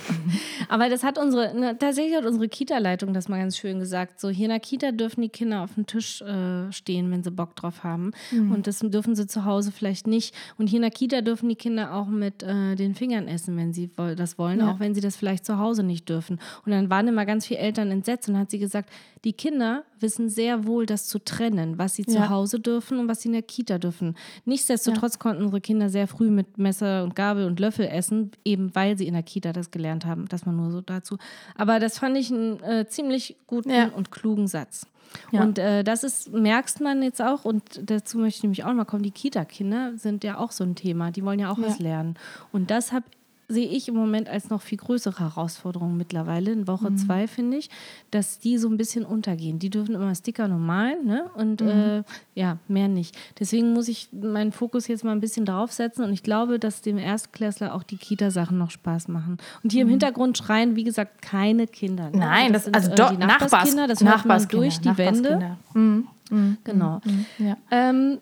[0.70, 4.18] aber das hat unsere, ne, tatsächlich hat unsere Kita-Leitung das mal ganz schön gesagt.
[4.18, 7.30] So, hier in der Kita dürfen die Kinder auf dem Tisch äh, stehen, wenn sie
[7.30, 8.12] Bock drauf haben.
[8.30, 8.52] Mhm.
[8.52, 10.34] Und das dürfen sie zu Hause vielleicht nicht.
[10.56, 13.74] Und hier in der Kita dürfen die Kinder auch mit äh, den Fingern essen, wenn
[13.74, 14.72] sie das wollen, ja.
[14.72, 16.40] auch wenn sie das vielleicht zu Hause nicht dürfen.
[16.64, 18.88] Und dann waren immer ganz viele Eltern entsetzt und hat sie gesagt,
[19.24, 22.14] die Kinder wissen sehr wohl, das zu trennen, was sie ja.
[22.14, 24.16] zu Hause dürfen und was sie in der Kita dürfen.
[24.44, 25.18] Nichtsdestotrotz ja.
[25.18, 29.06] konnten unsere Kinder sehr früh mit Messer und Gabel und Löffel essen, eben weil sie
[29.06, 30.26] in der Kita das gelernt haben.
[30.28, 31.18] Das man nur so dazu.
[31.54, 33.88] Aber das fand ich einen äh, ziemlich guten ja.
[33.88, 34.86] und klugen Satz.
[35.32, 35.42] Ja.
[35.42, 38.84] Und äh, das ist, merkst man jetzt auch, und dazu möchte ich nämlich auch mal
[38.84, 41.66] kommen, die Kita-Kinder sind ja auch so ein Thema, die wollen ja auch ja.
[41.66, 42.14] was lernen.
[42.52, 43.06] Und das habe
[43.50, 46.96] sehe ich im Moment als noch viel größere Herausforderung mittlerweile, in Woche mhm.
[46.96, 47.68] zwei, finde ich,
[48.10, 49.58] dass die so ein bisschen untergehen.
[49.58, 51.24] Die dürfen immer Sticker normal, ne?
[51.34, 51.68] Und mhm.
[51.68, 52.02] äh,
[52.34, 53.16] ja, mehr nicht.
[53.38, 56.96] Deswegen muss ich meinen Fokus jetzt mal ein bisschen draufsetzen und ich glaube, dass dem
[56.96, 59.38] Erstklässler auch die Kita-Sachen noch Spaß machen.
[59.64, 59.88] Und hier mhm.
[59.88, 62.10] im Hintergrund schreien, wie gesagt, keine Kinder.
[62.10, 62.18] Ne?
[62.18, 65.56] Nein, das, das sind, also äh, die Nachbarskinder, das hört man durch die Wände.
[65.74, 66.06] Mhm.
[66.30, 66.58] Mhm.
[66.62, 67.00] Genau.
[67.04, 67.26] Mhm.
[67.38, 67.56] Ja.
[67.70, 68.18] Ähm,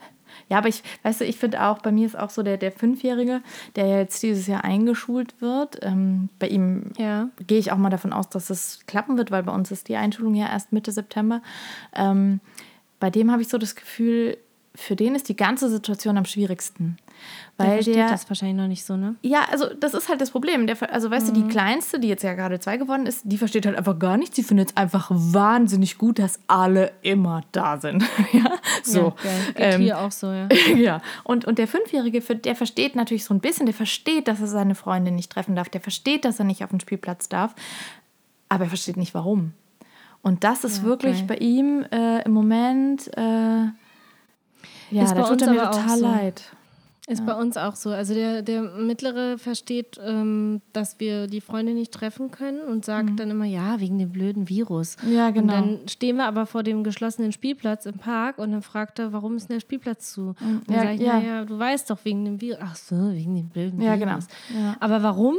[0.48, 2.72] ja, aber ich, weißt du, ich finde auch, bei mir ist auch so der, der
[2.72, 3.42] Fünfjährige,
[3.76, 5.78] der jetzt dieses Jahr eingeschult wird.
[5.82, 7.28] Ähm, bei ihm ja.
[7.46, 9.96] gehe ich auch mal davon aus, dass es klappen wird, weil bei uns ist die
[9.96, 11.42] Einschulung ja erst Mitte September.
[11.94, 12.40] Ähm,
[13.00, 14.38] bei dem habe ich so das Gefühl,
[14.74, 16.98] für den ist die ganze Situation am schwierigsten.
[17.56, 19.16] Weil der versteht der, das wahrscheinlich noch nicht so, ne?
[19.22, 20.66] Ja, also das ist halt das Problem.
[20.66, 21.34] Der, also weißt mhm.
[21.34, 21.48] du, die mhm.
[21.48, 24.36] Kleinste, die jetzt ja gerade zwei geworden ist, die versteht halt einfach gar nichts.
[24.36, 28.04] Sie findet es einfach wahnsinnig gut, dass alle immer da sind.
[28.32, 28.52] ja,
[28.84, 29.14] so.
[29.56, 30.48] Ja, ähm, hier auch so, ja.
[30.76, 31.00] ja.
[31.24, 34.76] Und, und der Fünfjährige, der versteht natürlich so ein bisschen, der versteht, dass er seine
[34.76, 37.54] Freundin nicht treffen darf, der versteht, dass er nicht auf den Spielplatz darf,
[38.48, 39.52] aber er versteht nicht, warum.
[40.22, 43.10] Und das ist ja, wirklich bei ihm äh, im Moment...
[43.16, 43.66] Äh,
[44.90, 46.06] ja, ist da tut er mir total so.
[47.08, 47.24] Ist ja.
[47.24, 47.88] bei uns auch so.
[47.88, 53.10] Also der, der Mittlere versteht, ähm, dass wir die Freunde nicht treffen können und sagt
[53.10, 53.16] mhm.
[53.16, 54.96] dann immer, ja, wegen dem blöden Virus.
[55.08, 55.40] Ja, genau.
[55.40, 59.14] Und dann stehen wir aber vor dem geschlossenen Spielplatz im Park und dann fragt er,
[59.14, 60.34] warum ist denn der Spielplatz zu?
[60.38, 60.58] Mhm.
[60.58, 61.20] Und dann ja, sage ich, ja.
[61.20, 62.60] naja, du weißt doch, wegen dem Virus.
[62.62, 64.26] Ach so, wegen dem blöden ja, Virus.
[64.48, 64.60] Genau.
[64.60, 64.76] Ja.
[64.78, 65.36] Aber warum?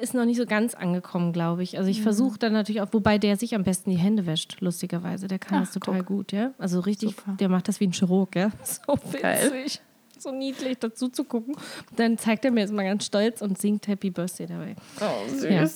[0.00, 1.78] Ist noch nicht so ganz angekommen, glaube ich.
[1.78, 2.04] Also ich mhm.
[2.04, 5.28] versuche dann natürlich auch, wobei der sich am besten die Hände wäscht, lustigerweise.
[5.28, 6.06] Der kann Ach, das total guck.
[6.06, 6.52] gut, ja.
[6.58, 7.36] Also richtig, Super.
[7.38, 8.50] der macht das wie ein Chirurg, ja.
[8.64, 9.80] So witzig.
[10.18, 11.54] So niedlich dazu zu gucken.
[11.96, 14.74] Dann zeigt er mir jetzt mal ganz stolz und singt Happy Birthday dabei.
[15.00, 15.50] Oh, süß.
[15.50, 15.68] Ja.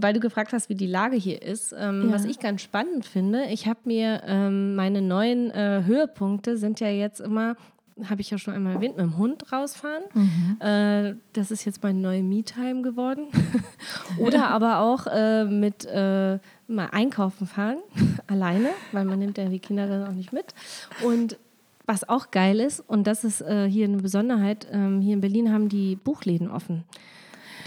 [0.00, 2.12] Weil du gefragt hast, wie die Lage hier ist, ähm, Ja.
[2.14, 6.88] was ich ganz spannend finde, ich habe mir ähm, meine neuen äh, Höhepunkte sind ja
[6.88, 7.56] jetzt immer,
[8.08, 10.02] habe ich ja schon einmal erwähnt, mit dem Hund rausfahren.
[10.60, 13.26] Äh, das ist jetzt meine neue Me-Time geworden.
[14.18, 17.78] Oder aber auch äh, mit äh, mal einkaufen fahren,
[18.26, 20.54] alleine, weil man nimmt ja die Kinder dann auch nicht mit.
[21.04, 21.38] Und
[21.86, 25.52] was auch geil ist, und das ist äh, hier eine Besonderheit, ähm, hier in Berlin
[25.52, 26.84] haben die Buchläden offen.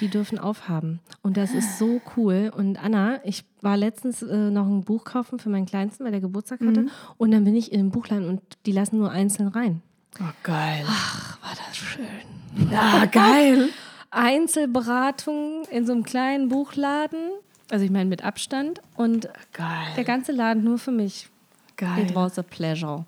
[0.02, 1.00] Die dürfen aufhaben.
[1.24, 2.52] Und das ist so cool.
[2.56, 6.22] Und Anna, ich war letztens äh, noch ein Buch kaufen für meinen Kleinsten, weil der
[6.22, 6.86] Geburtstag hatte.
[7.18, 9.82] Und dann bin ich in den Buchladen und die lassen nur einzeln rein.
[10.20, 10.84] Oh, geil.
[10.88, 12.70] Ach, war das schön.
[12.72, 13.70] Ja, geil.
[14.10, 17.30] Einzelberatung in so einem kleinen Buchladen.
[17.70, 18.82] Also ich meine mit Abstand.
[18.96, 20.04] Und der Geil.
[20.06, 21.28] ganze Laden nur für mich.
[21.76, 22.06] Geil.
[22.08, 23.06] It was a pleasure.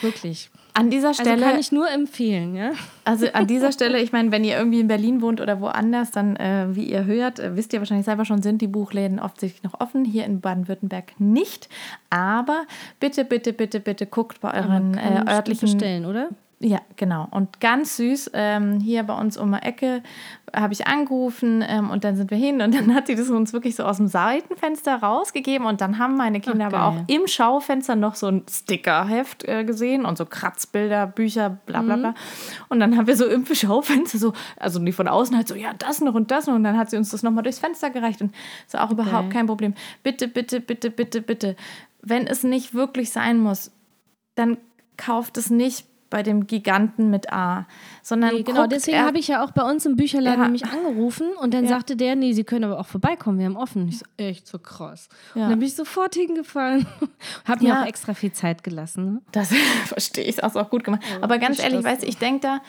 [0.00, 0.50] Wirklich.
[0.78, 2.70] An dieser Also Stelle, kann ich nur empfehlen, ja.
[3.04, 6.36] also an dieser Stelle, ich meine, wenn ihr irgendwie in Berlin wohnt oder woanders, dann,
[6.36, 9.80] äh, wie ihr hört, äh, wisst ihr wahrscheinlich selber schon, sind die Buchläden offensichtlich noch
[9.80, 10.04] offen.
[10.04, 11.68] Hier in Baden-Württemberg nicht.
[12.10, 12.64] Aber
[13.00, 16.28] bitte, bitte, bitte, bitte guckt bei euren äh, örtlichen bestellen, oder?
[16.60, 17.28] Ja, genau.
[17.30, 20.02] Und ganz süß, ähm, hier bei uns um die Ecke
[20.52, 23.52] habe ich angerufen ähm, und dann sind wir hin und dann hat sie das uns
[23.52, 27.28] wirklich so aus dem Seitenfenster rausgegeben und dann haben meine Kinder Ach, aber auch im
[27.28, 32.00] Schaufenster noch so ein Stickerheft äh, gesehen und so Kratzbilder, Bücher, bla bla Mhm.
[32.00, 32.14] bla.
[32.68, 35.74] Und dann haben wir so im Schaufenster so, also nicht von außen halt so, ja,
[35.78, 38.20] das noch und das noch und dann hat sie uns das nochmal durchs Fenster gereicht
[38.20, 38.34] und
[38.66, 39.74] so auch überhaupt kein Problem.
[40.02, 41.54] Bitte, bitte, bitte, bitte, bitte,
[42.02, 43.70] wenn es nicht wirklich sein muss,
[44.34, 44.56] dann
[44.96, 47.66] kauft es nicht bei dem Giganten mit A,
[48.02, 50.44] sondern Nee, genau, deswegen habe ich ja auch bei uns im Bücherladen Ja.
[50.44, 51.70] nämlich angerufen und dann Ja.
[51.70, 53.88] sagte der, nee, Sie können aber auch vorbeikommen, wir haben offen.
[53.88, 55.08] Ich so, echt so krass.
[55.34, 55.44] Ja.
[55.44, 56.86] Und dann bin ich sofort hingefahren.
[57.44, 59.04] Hab mir auch extra viel Zeit gelassen.
[59.04, 59.22] Ne?
[59.32, 59.52] Das
[59.86, 61.02] verstehe ich, hast auch gut gemacht.
[61.20, 62.60] Aber ganz ich ehrlich, du, ich denke da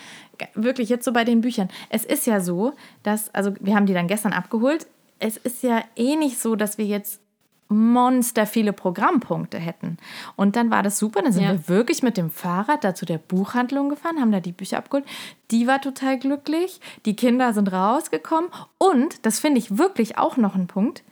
[0.55, 1.69] wirklich jetzt so bei den Büchern.
[1.89, 2.73] Es ist ja so,
[3.03, 4.87] dass, also wir haben die dann gestern abgeholt.
[5.19, 7.21] Es ist ja eh nicht so, dass wir jetzt
[7.69, 9.97] monster viele Programmpunkte hätten.
[10.35, 11.21] Und dann war das super.
[11.21, 11.51] Dann sind Ja.
[11.53, 15.05] wir wirklich mit dem Fahrrad da zu der Buchhandlung gefahren, haben da die Bücher abgeholt.
[15.51, 16.81] Die war total glücklich.
[17.05, 18.49] Die Kinder sind rausgekommen.
[18.79, 21.03] Und, das finde ich wirklich auch noch ein Punkt,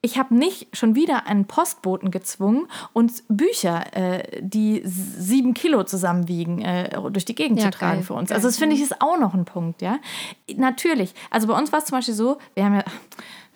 [0.00, 6.60] ich habe nicht schon wieder einen Postboten gezwungen, uns Bücher, äh, die sieben Kilo zusammenwiegen,
[6.62, 8.28] äh, durch die Gegend Ja, zu tragen geil, für uns.
[8.28, 8.36] geil.
[8.36, 9.98] Also das finde ich ist auch noch ein Punkt, ja.
[10.56, 11.14] Natürlich.
[11.30, 12.84] Also bei uns war es zum Beispiel so, wir haben ja,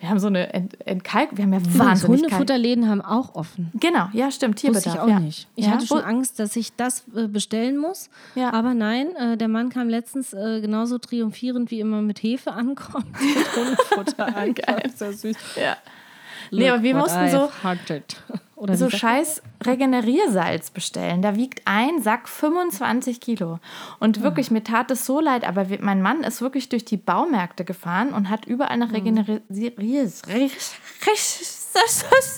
[0.02, 2.22] wir haben so eine Ent Entkalk, wir haben ja wahnsinnig.
[2.22, 3.70] Hundefutterläden haben auch offen.
[3.74, 4.56] Genau, ja, stimmt.
[4.56, 4.94] Wusste Tierbedarf.
[4.96, 5.20] ich auch ja.
[5.20, 5.46] nicht.
[5.54, 5.70] Ich ja?
[5.70, 8.10] hatte schon Angst, dass ich das äh, bestellen muss.
[8.34, 8.52] Ja.
[8.52, 13.06] Aber nein, äh, der Mann kam letztens äh, genauso triumphierend wie immer mit Hefe ankommen.
[13.20, 14.82] mit Hundefutter Geil.
[14.86, 15.36] Ist ja süß.
[15.54, 15.76] Ja.
[16.50, 18.16] Nee, aber wir mussten so- I've hunted.
[18.62, 21.20] Oder so scheiß Regeneriersalz bestellen.
[21.20, 23.58] Da wiegt ein Sack 25 Kilo.
[23.98, 24.22] Und Ah.
[24.22, 28.12] wirklich, mir tat es so leid, aber mein Mann ist wirklich durch die Baumärkte gefahren
[28.14, 29.50] und hat überall nach Regeneriersalz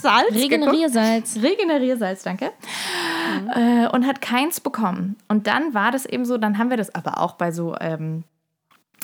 [0.03, 0.25] man?
[0.35, 1.39] Regeneriersalz.
[1.43, 2.53] Regeneriersalz, danke.
[3.55, 5.17] Äh, und hat keins bekommen.
[5.29, 8.25] Und dann war das eben so, dann haben wir das aber auch bei so ähm,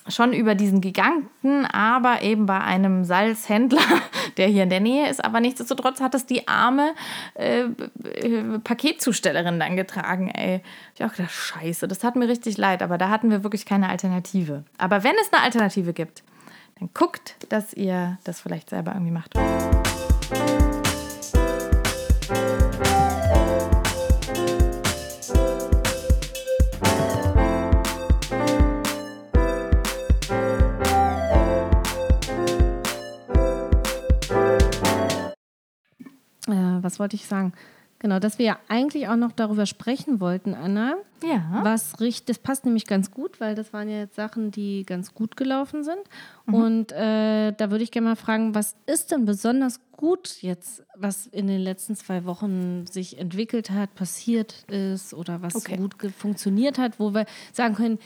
[0.09, 3.83] schon über diesen Giganten, aber eben bei einem Salzhändler,
[4.37, 5.24] der hier in der Nähe ist.
[5.24, 6.94] Aber nichtsdestotrotz hat es die arme
[7.35, 10.29] äh, äh, Paketzustellerin dann getragen.
[10.29, 10.62] Ey,
[10.94, 12.83] ich auch gedacht, scheiße, das hat mir richtig leid.
[12.83, 14.64] Aber da hatten wir wirklich keine Alternative.
[14.79, 16.22] Aber wenn es eine Alternative gibt,
[16.79, 19.35] dann guckt, dass ihr das vielleicht selber irgendwie macht.
[36.52, 37.52] Äh, was wollte ich sagen?
[38.00, 40.94] Genau, dass wir ja eigentlich auch noch darüber sprechen wollten, Anna.
[41.22, 41.60] Ja.
[41.62, 45.12] Was richtig, das passt nämlich ganz gut, weil das waren ja jetzt Sachen, die ganz
[45.12, 46.00] gut gelaufen sind.
[46.46, 46.54] Mhm.
[46.54, 51.26] Und äh, da würde ich gerne mal fragen, was ist denn besonders gut jetzt, was
[51.26, 55.76] in den letzten zwei Wochen sich entwickelt hat, passiert ist oder was Okay.
[55.76, 57.98] gut funktioniert hat, wo wir sagen können,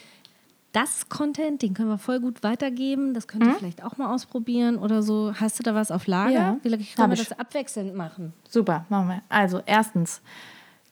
[0.75, 4.77] das Content, den können wir voll gut weitergeben, das könnt ihr vielleicht auch mal ausprobieren
[4.77, 5.33] oder so.
[5.39, 6.31] Hast du da was auf Lager?
[6.31, 6.35] Mhm.
[6.35, 7.29] Ja, Vielleicht können wir ich.
[7.29, 8.33] das abwechselnd machen.
[8.49, 9.23] Super, machen wir.
[9.29, 10.21] Also, erstens,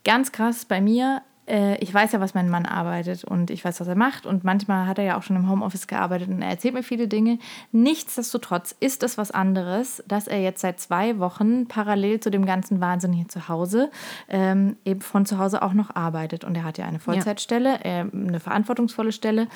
[0.05, 1.23] ganz krass bei mir.
[1.47, 4.27] Äh, ich weiß ja, was mein Mann arbeitet und ich weiß, was er macht.
[4.27, 7.09] Und manchmal hat er ja auch schon im Homeoffice gearbeitet und er erzählt mir viele
[7.09, 7.39] Dinge.
[7.73, 12.81] Nichtsdestotrotz ist es was anderes, dass er jetzt seit zwei Wochen parallel zu dem ganzen
[12.81, 13.91] Wahnsinn hier zu Hause
[14.29, 16.45] ähm, eben von zu Hause auch noch arbeitet.
[16.45, 19.49] Und er hat ja eine Vollzeitstelle, äh, eine verantwortungsvolle Stelle.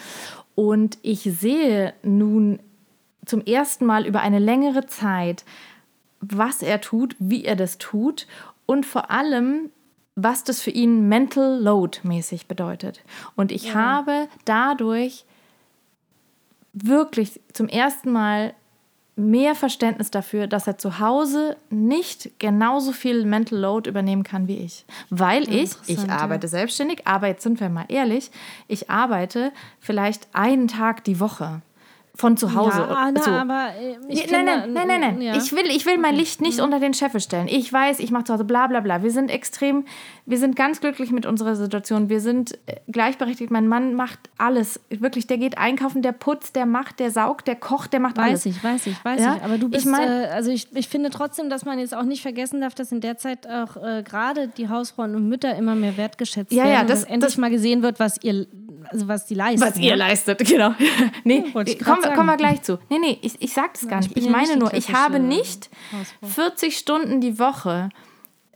[0.54, 2.58] Und ich sehe nun
[3.24, 5.44] zum ersten Mal über eine längere Zeit,
[6.20, 8.26] was er tut, wie er das tut
[8.66, 9.70] und vor allem,
[10.16, 13.02] was das für ihn mental load mäßig bedeutet.
[13.36, 13.74] Und ich ja.
[13.74, 15.24] habe dadurch
[16.72, 18.54] wirklich zum ersten Mal
[19.16, 24.58] mehr Verständnis dafür, dass er zu Hause nicht genauso viel Mental Load übernehmen kann wie
[24.58, 24.84] ich.
[25.08, 26.50] Weil ja, ich, ich arbeite ja.
[26.50, 28.30] selbstständig, aber jetzt sind wir mal ehrlich,
[28.68, 31.62] ich arbeite vielleicht einen Tag die Woche
[32.16, 32.78] von zu Hause.
[32.78, 33.30] Ja, na, so.
[33.30, 35.20] aber äh, ich nein, nein, nein, nein, nein.
[35.20, 35.36] Ja.
[35.36, 36.64] Ich will, ich will mein Licht nicht mhm.
[36.64, 37.46] unter den Scheffel stellen.
[37.46, 39.02] Ich weiß, ich mache zu Hause bla bla bla.
[39.02, 39.84] Wir sind extrem,
[40.24, 42.08] wir sind ganz glücklich mit unserer Situation.
[42.08, 43.50] Wir sind äh, gleichberechtigt.
[43.50, 44.80] Mein Mann macht alles.
[44.88, 48.24] Wirklich, der geht einkaufen, der putzt, der macht, der saugt, der kocht, der macht weiß
[48.24, 48.46] alles.
[48.46, 49.36] Weiß ich, weiß ich, weiß ja?
[49.36, 49.42] ich.
[49.42, 52.04] Aber du bist, ich mein, äh, also ich, ich finde trotzdem, dass man jetzt auch
[52.04, 55.74] nicht vergessen darf, dass in der Zeit auch äh, gerade die Hausfrauen und Mütter immer
[55.74, 56.72] mehr wertgeschätzt ja, werden.
[56.72, 58.46] Ja, das, dass endlich das, mal gesehen wird, was ihr
[58.90, 59.66] also was die leisten.
[59.66, 60.74] Was ihr leistet, genau.
[61.24, 62.78] nee, kommen komm wir gleich zu.
[62.88, 64.16] Nee, nee, ich, ich sag das gar nicht.
[64.16, 65.70] Ich, ich meine nur, ich habe nicht
[66.22, 67.90] 40 Stunden die Woche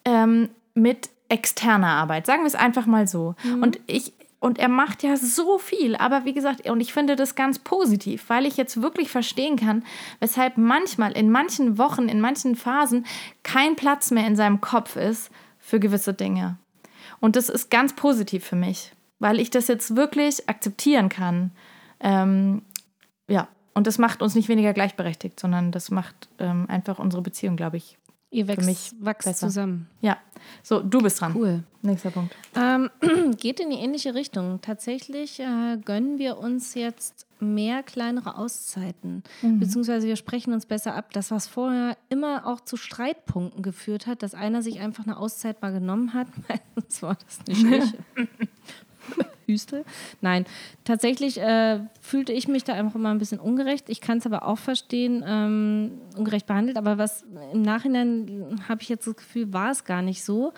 [0.05, 2.27] ähm, mit externer Arbeit.
[2.27, 3.35] Sagen wir es einfach mal so.
[3.45, 3.62] Mhm.
[3.62, 7.35] Und ich, und er macht ja so viel, aber wie gesagt, und ich finde das
[7.35, 9.85] ganz positiv, weil ich jetzt wirklich verstehen kann,
[10.19, 13.07] weshalb manchmal in manchen Wochen, in manchen Phasen
[13.43, 16.57] kein Platz mehr in seinem Kopf ist für gewisse Dinge.
[17.21, 21.52] Und das ist ganz positiv für mich weil ich das jetzt wirklich akzeptieren kann.
[22.00, 22.62] Ähm,
[23.28, 27.56] ja, und das macht uns nicht weniger gleichberechtigt, sondern das macht ähm, einfach unsere Beziehung,
[27.56, 27.96] glaube ich,
[28.33, 29.46] Ihr wächst, für mich wächst besser.
[29.48, 29.88] zusammen.
[30.00, 30.16] Ja,
[30.62, 31.35] so, du bist dran.
[31.35, 31.64] Cool.
[31.83, 32.35] Nächster Punkt.
[32.54, 32.88] Ähm,
[33.37, 34.61] geht in die ähnliche Richtung.
[34.61, 39.24] Tatsächlich äh, gönnen wir uns jetzt mehr kleinere Auszeiten.
[39.42, 39.59] Mhm.
[39.59, 41.12] Beziehungsweise wir sprechen uns besser ab.
[41.12, 45.61] Das, was vorher immer auch zu Streitpunkten geführt hat, dass einer sich einfach eine Auszeit
[45.61, 46.28] mal genommen hat.
[46.48, 47.64] Meistens war das nicht
[48.16, 48.28] ich.
[49.51, 49.85] Hüstel.
[50.21, 50.45] Nein,
[50.85, 53.89] tatsächlich äh, fühlte ich mich da einfach immer ein bisschen ungerecht.
[53.89, 56.77] Ich kann es aber auch verstehen, ähm, ungerecht behandelt.
[56.77, 60.53] Aber was im Nachhinein habe ich jetzt das Gefühl, war es gar nicht so.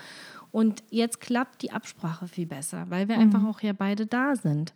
[0.52, 3.22] Und jetzt klappt die Absprache viel besser, weil wir mhm.
[3.22, 4.72] einfach auch ja beide da sind.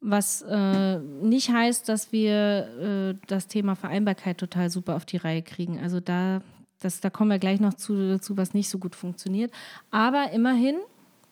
[0.00, 5.42] Was äh, nicht heißt, dass wir äh, das Thema Vereinbarkeit total super auf die Reihe
[5.42, 5.80] kriegen.
[5.80, 6.42] Also da,
[6.80, 9.52] das, da kommen wir gleich noch zu, dazu, was nicht so gut funktioniert.
[9.90, 10.76] Aber immerhin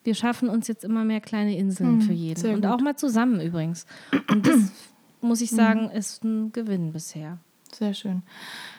[0.04, 2.54] wir schaffen uns jetzt immer mehr kleine Inseln mhm, für jeden.
[2.54, 3.86] Und auch mal zusammen übrigens.
[4.30, 4.56] Und das,
[5.20, 7.38] muss ich sagen, ist ein Gewinn bisher.
[7.72, 8.22] Sehr schön.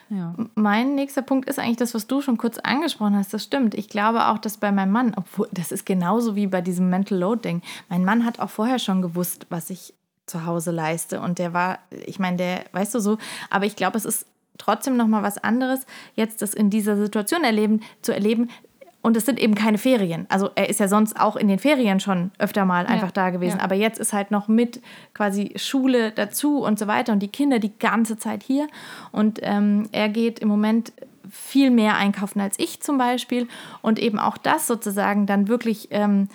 [0.08, 0.34] Ja.
[0.54, 3.34] Mein nächster Punkt ist eigentlich das, was du schon kurz angesprochen hast.
[3.34, 3.74] Das stimmt.
[3.74, 7.18] Ich glaube auch, dass bei meinem Mann, obwohl das ist genauso wie bei diesem Mental
[7.18, 7.60] Load-Ding.
[7.88, 9.92] Mein Mann hat auch vorher schon gewusst, was ich
[10.24, 11.20] zu Hause leiste.
[11.20, 13.18] Und der war, ich meine, der, weißt du so,
[13.50, 14.26] aber ich glaube, es ist
[14.58, 15.80] trotzdem noch mal was anderes,
[16.14, 18.50] jetzt das in dieser Situation erleben, zu erleben,
[19.06, 20.26] und es sind eben keine Ferien.
[20.30, 23.30] Also er ist ja sonst auch in den Ferien schon öfter mal einfach ja, da
[23.30, 23.58] gewesen.
[23.58, 23.62] Ja.
[23.62, 24.82] Aber jetzt ist halt noch mit
[25.14, 28.66] quasi Schule dazu und so weiter und die Kinder die ganze Zeit hier.
[29.12, 30.92] Und ähm, er geht im Moment
[31.30, 33.46] viel mehr einkaufen als ich zum Beispiel.
[33.80, 36.28] Und eben auch das sozusagen dann wirklich ähm,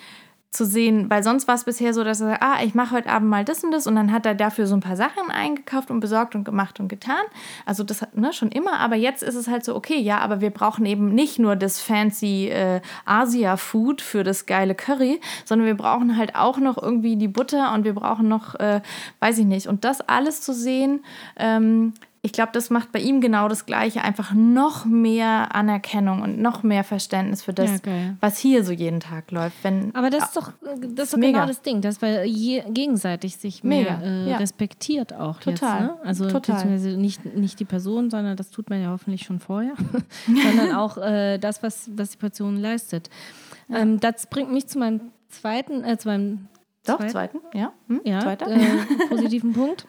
[0.52, 3.10] zu sehen, weil sonst war es bisher so, dass er sagt, ah, ich mache heute
[3.10, 5.90] Abend mal das und das und dann hat er dafür so ein paar Sachen eingekauft
[5.90, 7.22] und besorgt und gemacht und getan.
[7.66, 10.42] Also das hat ne, schon immer, aber jetzt ist es halt so, okay, ja, aber
[10.42, 15.78] wir brauchen eben nicht nur das fancy äh, Asia-Food für das geile Curry, sondern wir
[15.78, 18.82] brauchen halt auch noch irgendwie die Butter und wir brauchen noch, äh,
[19.22, 21.06] weiß ich nicht, und das alles zu sehen,
[21.38, 24.04] ähm, ich glaube, das macht bei ihm genau das Gleiche.
[24.04, 29.00] Einfach noch mehr Anerkennung und noch mehr Verständnis für das, ja, was hier so jeden
[29.00, 29.64] Tag läuft.
[29.64, 33.38] Wenn, Aber das ist doch, das ist doch genau das Ding, dass wir je, gegenseitig
[33.38, 34.38] sich mehr äh, ja.
[34.38, 35.82] respektiert auch Total.
[35.82, 35.92] jetzt.
[35.92, 35.98] Ne?
[36.04, 36.78] Also Total.
[36.78, 39.74] nicht, nicht die Person, sondern das tut man ja hoffentlich schon vorher,
[40.28, 43.10] sondern auch äh, das, was, was die Person leistet.
[43.68, 43.80] Ja.
[43.80, 46.50] Ähm, das bringt mich zu meinem zweiten, äh, zu meinem
[46.86, 47.74] doch, zweiten, zweiten ja.
[47.88, 48.02] Hm?
[48.04, 48.48] ja Zweiter.
[48.48, 48.60] Äh,
[49.10, 49.88] positiven Punkt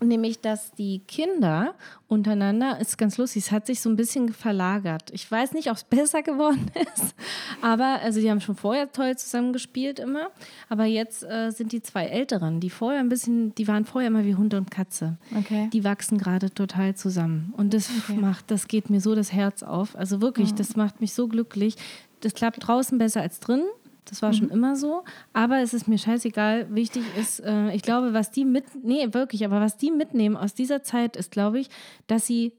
[0.00, 1.74] nämlich dass die Kinder
[2.06, 5.10] untereinander, ist ganz lustig, es hat sich so ein bisschen verlagert.
[5.12, 7.14] Ich weiß nicht, ob es besser geworden ist,
[7.60, 10.30] aber also die haben schon vorher toll zusammengespielt immer,
[10.68, 14.24] aber jetzt äh, sind die zwei Älteren, die vorher ein bisschen, die waren vorher immer
[14.24, 15.18] wie Hund und Katze.
[15.36, 15.68] Okay.
[15.72, 18.18] Die wachsen gerade total zusammen und das okay.
[18.18, 19.96] macht, das geht mir so das Herz auf.
[19.96, 20.56] Also wirklich, oh.
[20.56, 21.76] das macht mich so glücklich.
[22.20, 23.62] Das klappt draußen besser als drin.
[24.08, 24.34] Das war mhm.
[24.34, 25.04] schon immer so.
[25.32, 26.74] Aber es ist mir scheißegal.
[26.74, 30.54] Wichtig ist, äh, ich glaube, was die mit, nee, wirklich, aber was die mitnehmen aus
[30.54, 31.68] dieser Zeit ist, glaube ich,
[32.06, 32.52] dass sie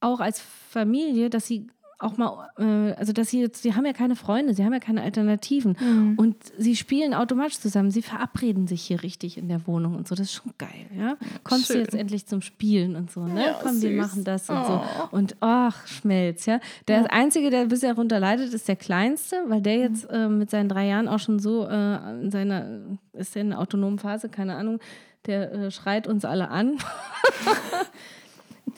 [0.00, 1.66] auch als Familie, dass sie
[2.00, 4.80] auch mal, äh, also dass sie jetzt, sie haben ja keine Freunde, sie haben ja
[4.80, 6.14] keine Alternativen mhm.
[6.16, 10.14] und sie spielen automatisch zusammen, sie verabreden sich hier richtig in der Wohnung und so,
[10.14, 11.16] das ist schon geil, ja.
[11.44, 11.76] Kommst Schön.
[11.76, 13.44] du jetzt endlich zum Spielen und so, ne?
[13.44, 13.82] Ja, Komm, süß.
[13.82, 14.64] wir machen das und oh.
[14.66, 16.58] so und ach, Schmelz, ja.
[16.88, 17.06] Der ja.
[17.06, 20.86] Einzige, der bisher darunter leidet, ist der Kleinste, weil der jetzt äh, mit seinen drei
[20.86, 22.80] Jahren auch schon so äh, in seiner,
[23.12, 24.80] ist der in einer autonomen Phase, keine Ahnung,
[25.26, 26.78] der äh, schreit uns alle an.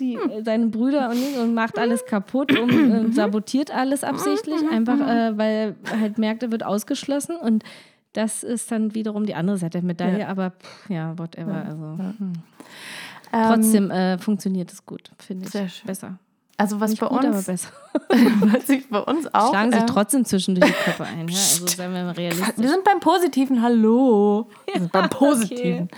[0.02, 4.98] die, äh, seine Brüder und, und macht alles kaputt und äh, sabotiert alles absichtlich, einfach
[5.00, 7.64] äh, weil halt merkt, er wird ausgeschlossen und
[8.12, 10.28] das ist dann wiederum die andere Seite der Medaille, Ja.
[10.28, 11.64] aber pff, ja, whatever.
[11.64, 12.32] Also, hm.
[13.34, 15.52] Ähm, Trotzdem äh, funktioniert es gut, finde ich.
[15.52, 15.86] Sehr schön.
[15.86, 16.18] Besser.
[16.58, 17.70] Also was Nicht bei gut, aber uns, besser.
[18.40, 19.50] was sich bei uns auch.
[19.50, 21.26] Schlagen sich ähm, trotzdem zwischendurch die Köpfe ein.
[21.28, 21.34] Ja?
[21.34, 22.54] Also seien wir mal realistisch.
[22.56, 24.48] Wir sind beim Positiven, hallo.
[24.66, 25.88] Wir sind beim Positiven.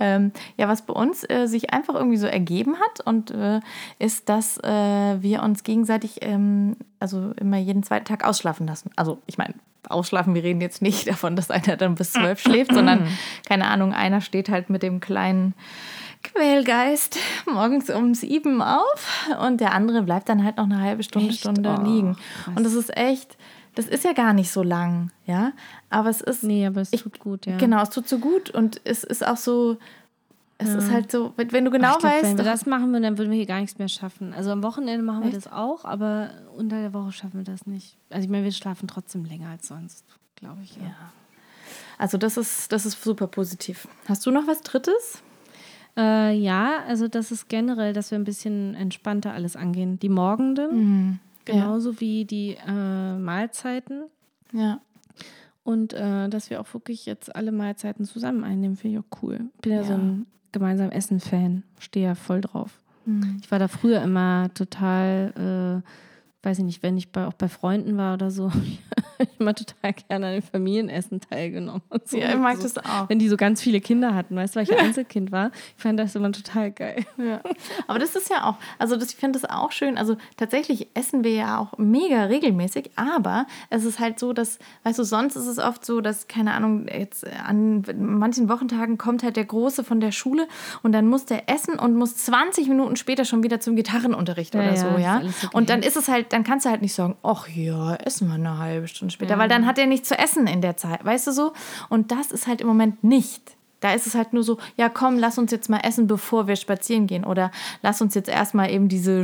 [0.00, 3.60] Ähm, ja, was bei uns äh, sich einfach irgendwie so ergeben hat und äh,
[3.98, 8.90] ist, dass äh, wir uns gegenseitig, ähm, also immer jeden zweiten Tag ausschlafen lassen.
[8.96, 9.54] Also ich meine,
[9.88, 13.06] ausschlafen, wir reden jetzt nicht davon, dass einer dann bis zwölf schläft, sondern,
[13.48, 15.54] keine Ahnung, einer steht halt mit dem kleinen
[16.22, 21.28] Quälgeist morgens um sieben auf und der andere bleibt dann halt noch eine halbe Stunde,
[21.30, 21.40] Echt?
[21.40, 22.14] Stunde Oh, liegen.
[22.44, 22.54] krass.
[22.56, 23.36] Und das ist echt,
[23.74, 25.52] das ist ja gar nicht so lang, ja.
[25.90, 27.56] Aber es ist, Nee, aber es tut gut, ja.
[27.58, 29.76] genau, es tut so gut und es ist auch so,
[30.58, 32.92] es ist halt so, wenn du Ach, genau ich glaub, weißt, wenn wir das machen
[32.92, 34.32] würden, dann würden wir hier gar nichts mehr schaffen.
[34.32, 37.96] Also am Wochenende machen wir das auch, aber unter der Woche schaffen wir das nicht.
[38.10, 40.04] Also ich meine, wir schlafen trotzdem länger als sonst,
[40.36, 40.76] glaube ich.
[40.76, 40.94] Ja.
[41.98, 43.88] also das ist, das ist super positiv.
[44.08, 45.22] Hast du noch was Drittes?
[45.96, 49.98] Äh, ja, also das ist generell, dass wir ein bisschen entspannter alles angehen.
[49.98, 51.18] Die Morgenden, Mhm.
[51.44, 54.04] genauso wie die äh, Mahlzeiten.
[54.52, 54.80] Ja.
[55.64, 59.40] Und äh, dass wir auch wirklich jetzt alle Mahlzeiten zusammen einnehmen, finde ich auch cool.
[59.60, 61.62] Bin ja, so ein gemeinsam Essen-Fan.
[61.78, 62.78] Stehe ja voll drauf.
[63.04, 63.38] Mhm.
[63.42, 65.88] Ich war da früher immer total, äh,
[66.42, 68.50] weiß ich nicht, wenn ich bei, auch bei Freunden war oder so,
[69.18, 71.82] ich immer total gerne an den Familienessen teilgenommen.
[71.88, 72.16] Und so.
[72.16, 73.08] Ja, ich mag so, das auch.
[73.08, 75.50] Wenn die so ganz viele Kinder hatten, weißt du, weil ich Einzelkind war.
[75.76, 77.04] Ich fand das immer total geil.
[77.16, 77.40] Ja.
[77.86, 79.98] Aber das ist ja auch, also das, ich finde das auch schön.
[79.98, 84.98] Also tatsächlich essen wir ja auch mega regelmäßig, aber es ist halt so, dass, weißt
[84.98, 89.36] du, sonst ist es oft so, dass, keine Ahnung, jetzt an manchen Wochentagen kommt halt
[89.36, 90.48] der Große von der Schule
[90.82, 94.60] und dann muss der essen und muss 20 Minuten später schon wieder zum Gitarrenunterricht Ja,
[94.60, 95.22] oder ja, so, ja.
[95.28, 98.28] so Und dann ist es halt, dann kannst du halt nicht sagen, ach ja, essen
[98.28, 101.04] wir eine halbe Stunde später, weil dann hat er nichts zu essen in der Zeit,
[101.04, 101.52] weißt du so?
[101.88, 103.56] Und das ist halt im Moment nicht.
[103.82, 106.56] Da ist es halt nur so, ja komm, lass uns jetzt mal essen, bevor wir
[106.56, 107.24] spazieren gehen.
[107.24, 107.50] Oder
[107.82, 109.20] lass uns jetzt erstmal eben diese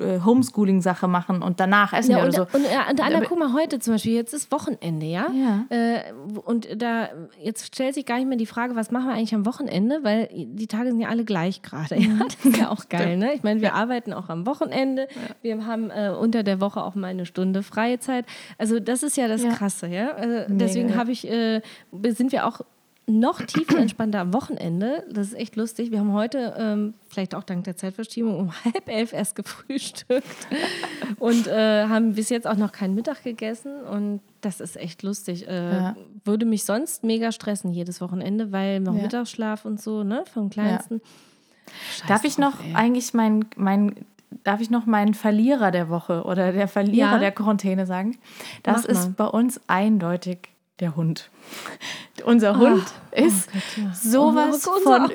[0.00, 2.58] äh, Homeschooling-Sache machen und danach essen Ja, wir und, oder so.
[2.58, 5.26] und, äh, und Anna, guck mal, heute zum Beispiel, jetzt ist Wochenende, ja?
[5.32, 5.64] Ja.
[5.68, 6.00] Äh,
[6.44, 7.10] und da,
[7.42, 10.28] jetzt stellt sich gar nicht mehr die Frage, was machen wir eigentlich am Wochenende, weil
[10.32, 11.96] die Tage sind ja alle gleich gerade.
[12.00, 12.08] Ja?
[12.28, 13.34] Das ist ja auch geil, ne?
[13.34, 15.08] Ich meine, wir arbeiten auch am Wochenende,
[15.42, 18.24] wir haben äh, unter der Woche auch mal eine Stunde freie Zeit.
[18.56, 19.50] Also das ist ja das Ja.
[19.52, 20.12] Krasse, ja?
[20.12, 20.96] Also, deswegen ja.
[20.96, 21.60] habe ich, äh,
[22.08, 22.60] sind wir auch
[23.08, 25.04] noch tiefer entspannter am Wochenende.
[25.10, 25.90] Das ist echt lustig.
[25.90, 30.46] Wir haben heute, ähm, vielleicht auch dank der Zeitverschiebung, um halb elf erst gefrühstückt
[31.18, 33.80] und äh, haben bis jetzt auch noch keinen Mittag gegessen.
[33.82, 35.48] Und das ist echt lustig.
[35.48, 35.96] Äh, Ja.
[36.24, 39.02] Würde mich sonst mega stressen jedes Wochenende, weil noch Ja.
[39.02, 41.00] Mittagsschlaf und so, ne, vom Kleinsten.
[41.98, 42.74] Scheiß Darf ich noch ey.
[42.74, 43.94] eigentlich mein, mein,
[44.44, 47.18] darf ich noch meinen Verlierer der Woche oder der Verlierer Ja.
[47.18, 48.18] der Quarantäne sagen?
[48.62, 50.48] Das ist bei uns eindeutig
[50.80, 51.30] der Hund.
[52.22, 53.92] Unser Hund ist Gott, ja.
[53.94, 55.10] sowas Oh, von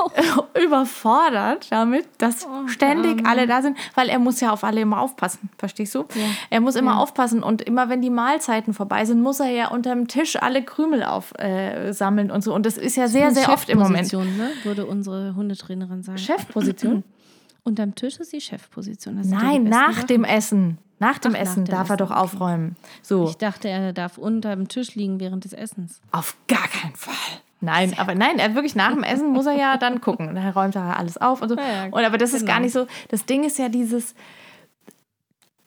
[0.63, 3.29] überfordert damit, dass Oh, ständig Arme.
[3.29, 6.05] alle da sind, weil er muss ja auf alle immer aufpassen, verstehst du?
[6.49, 10.07] Er muss immer aufpassen und immer wenn die Mahlzeiten vorbei sind, muss er ja unterm
[10.07, 13.79] Tisch alle Krümel aufsammeln äh, und so und das ist ja sehr, sehr oft im
[13.79, 14.09] Moment.
[14.09, 16.17] Chefposition, Ne, würde unsere Hundetrainerin sagen.
[16.17, 17.03] Chefposition?
[17.63, 19.17] Unterm Tisch ist die Chefposition.
[19.17, 20.07] Das Nein, nach Sachen.
[20.07, 20.77] dem Essen.
[20.99, 22.19] Nach dem Ach, nach Essen dem darf er Essen, doch okay.
[22.19, 22.75] aufräumen.
[23.01, 26.01] So, Ich dachte, er darf unterm Tisch liegen während des Essens.
[26.11, 27.13] auf gar keinen Fall.
[27.61, 30.27] Nein, aber nein, er wirklich nach dem Essen muss er ja dann gucken.
[30.27, 31.55] Und dann räumt er alles auf und so.
[31.55, 32.51] Ja, ja, und aber das ist genau.
[32.53, 32.87] gar nicht so.
[33.09, 34.15] Das Ding ist ja dieses.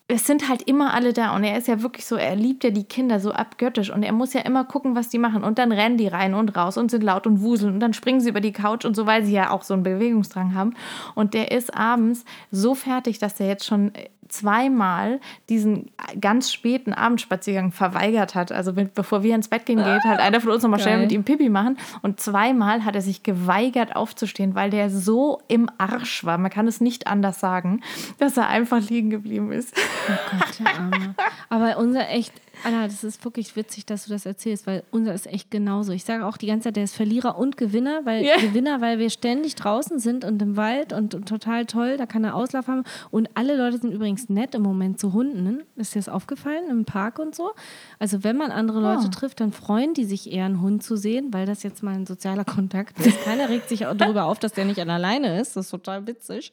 [0.09, 2.71] Es sind halt immer alle da und er ist ja wirklich so, er liebt ja
[2.71, 5.73] die Kinder so abgöttisch und er muss ja immer gucken, was die machen und dann
[5.73, 8.41] rennen die rein und raus und sind laut und wuseln und dann springen sie über
[8.41, 10.75] die Couch und so, weil sie ja auch so einen Bewegungsdrang haben
[11.17, 13.91] und der ist abends so fertig, dass der jetzt schon
[14.29, 18.53] zweimal diesen ganz späten Abendspaziergang verweigert hat.
[18.53, 21.13] Also mit, bevor wir ins Bett gehen geht, halt einer von uns nochmal schnell mit
[21.13, 21.77] ihm Pipi machen.
[22.03, 26.39] Und zweimal hat er sich geweigert aufzustehen, weil der so im Arsch war.
[26.39, 27.81] Man kann es nicht anders sagen,
[28.19, 29.75] dass er einfach liegen geblieben ist.
[30.09, 31.15] Oh Gott, der Arme.
[31.49, 32.33] Aber unser echt,
[32.65, 35.93] Anna, das ist wirklich witzig, dass du das erzählst, weil unser ist echt genauso.
[35.93, 38.37] Ich sage auch die ganze Zeit, der ist Verlierer und Gewinner, weil Ja.
[38.37, 42.25] Gewinner, weil wir ständig draußen sind und im Wald und, und total toll, da kann
[42.25, 42.85] er Auslauf haben.
[43.11, 45.63] Und alle Leute sind übrigens nett im Moment zu Hunden.
[45.77, 47.53] Ist dir das aufgefallen im Park und so?
[47.99, 49.11] Also wenn man andere Leute Ah.
[49.11, 52.07] trifft, dann freuen die sich eher, einen Hund zu sehen, weil das jetzt mal ein
[52.07, 53.23] sozialer Kontakt ist.
[53.25, 55.57] Keiner regt sich auch darüber auf, dass der nicht alleine ist.
[55.57, 56.53] Das ist total witzig.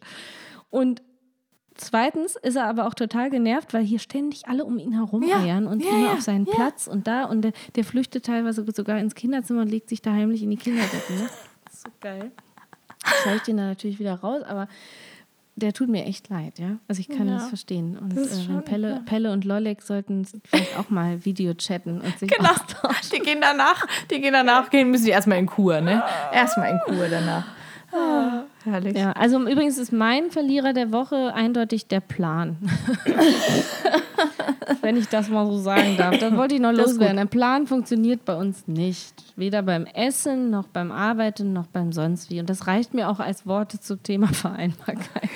[0.69, 1.02] Und
[1.75, 5.37] Zweitens ist er aber auch total genervt, weil hier ständig alle um ihn herum Ja,
[5.58, 6.46] und ja, immer ja, auf seinen.
[6.46, 10.12] Platz und da und der, der flüchtet teilweise sogar ins Kinderzimmer und legt sich da
[10.12, 11.15] heimlich in die Kinderbetten.
[11.15, 11.29] Ne?
[11.65, 12.31] Das ist so geil.
[13.23, 14.67] Schau ich den da natürlich wieder raus, aber
[15.56, 16.77] der tut mir echt leid, ja.
[16.87, 17.35] Also ich kann Ja.
[17.35, 17.97] das verstehen.
[17.97, 18.99] Und Das äh, Pelle, ja.
[19.06, 22.49] Pelle und Lolek sollten vielleicht auch mal Video chatten und sich Genau.
[22.49, 23.12] austauschen.
[23.15, 26.01] Die gehen danach, die gehen danach, gehen, müssen die erstmal in Kur, ne?
[26.33, 27.45] Erstmal in Kur danach.
[27.95, 28.97] Ah, herrlich.
[28.97, 32.58] Ja, also übrigens ist mein Verlierer der Woche eindeutig der Plan.
[34.81, 36.17] Wenn ich das mal so sagen darf.
[36.17, 37.17] Das wollte ich noch Das loswerden.
[37.17, 39.13] Der Plan funktioniert bei uns nicht.
[39.35, 42.39] Weder beim Essen, noch beim Arbeiten, noch beim sonst wie.
[42.39, 45.29] Und das reicht mir auch als Worte zum Thema Vereinbarkeit.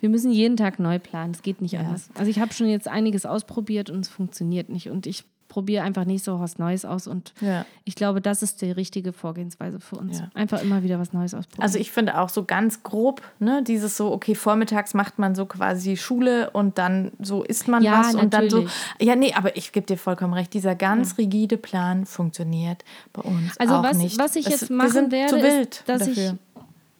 [0.00, 1.32] Wir müssen jeden Tag neu planen.
[1.32, 2.10] Es geht nicht anders.
[2.18, 4.90] Also ich habe schon jetzt einiges ausprobiert und es funktioniert nicht.
[4.90, 7.06] Und ich probiere einfach nächste Woche was Neues aus.
[7.06, 7.66] Und Ja.
[7.84, 10.20] ich glaube, das ist die richtige Vorgehensweise für uns.
[10.20, 10.28] Ja.
[10.32, 11.62] Einfach immer wieder was Neues ausprobieren.
[11.62, 15.44] Also ich finde auch so ganz grob, ne, dieses so, okay, vormittags macht man so
[15.44, 18.56] quasi Schule und dann so isst man Ja, was und dann so.
[18.62, 18.72] natürlich.
[19.02, 22.82] Ja, nee, aber ich gebe dir vollkommen recht, dieser ganz rigide Plan funktioniert
[23.12, 24.18] bei uns Also auch was- nicht.
[24.18, 26.38] was ich Es- jetzt machen werde, ist, dass ich- dafür.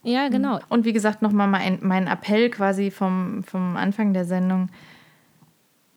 [0.02, 0.60] ja, genau.
[0.68, 4.68] Und wie gesagt, nochmal mein, mein Appell quasi vom, vom Anfang der Sendung.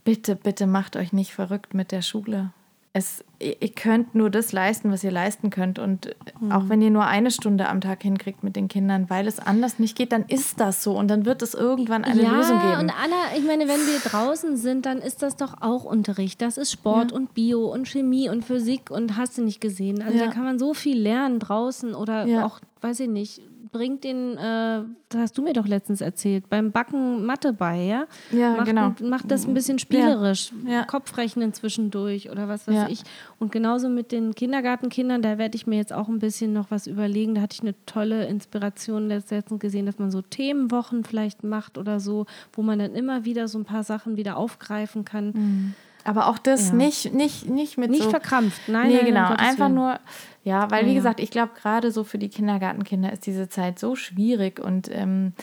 [0.06, 2.51] Bitte, bitte macht euch nicht verrückt mit der Schule.
[2.97, 5.80] Es, ihr könnt nur das leisten, was ihr leisten könnt.
[5.80, 6.16] Und
[6.49, 9.80] auch wenn ihr nur eine Stunde am Tag hinkriegt mit den Kindern, weil es anders
[9.80, 10.97] nicht geht, dann ist das so.
[10.97, 12.80] Und dann wird es irgendwann eine ja, Lösung geben.
[12.84, 16.41] und Anna, ich meine, wenn wir draußen sind, dann ist das doch auch Unterricht.
[16.41, 20.01] Das ist Sport und Bio und Chemie und Physik und hast du nicht gesehen.
[20.01, 20.28] Also Ja.
[20.28, 22.45] da kann man so viel lernen draußen oder Ja.
[22.45, 23.41] auch, weiß ich nicht,
[23.78, 28.05] bringt den, äh, das hast du mir doch letztens erzählt, beim Backen Mathe bei, ja?
[28.32, 28.93] Ja, macht, genau.
[29.03, 30.84] Macht das ein bisschen spielerisch, Ja.
[30.86, 32.88] Kopfrechnen zwischendurch oder was weiß Ja.
[32.89, 33.03] ich.
[33.38, 36.88] Und genauso mit den Kindergartenkindern, da werde ich mir jetzt auch ein bisschen noch was
[36.88, 37.36] überlegen.
[37.36, 41.99] Da hatte ich eine tolle Inspiration letztens gesehen, dass man so Themenwochen vielleicht macht oder
[41.99, 45.76] so, wo man dann immer wieder so ein paar Sachen wieder aufgreifen kann.
[46.06, 46.76] Aber auch das Ja.
[46.76, 48.88] nicht, nicht, nicht mit Nicht so verkrampft, nein.
[48.88, 49.28] nee, nein, genau.
[49.30, 49.76] Gottes Einfach Willen.
[49.76, 49.99] nur,
[50.43, 50.95] ja, weil wie Ja.
[50.95, 55.34] gesagt, ich glaube, gerade so für die Kindergartenkinder ist diese Zeit so schwierig und ähm,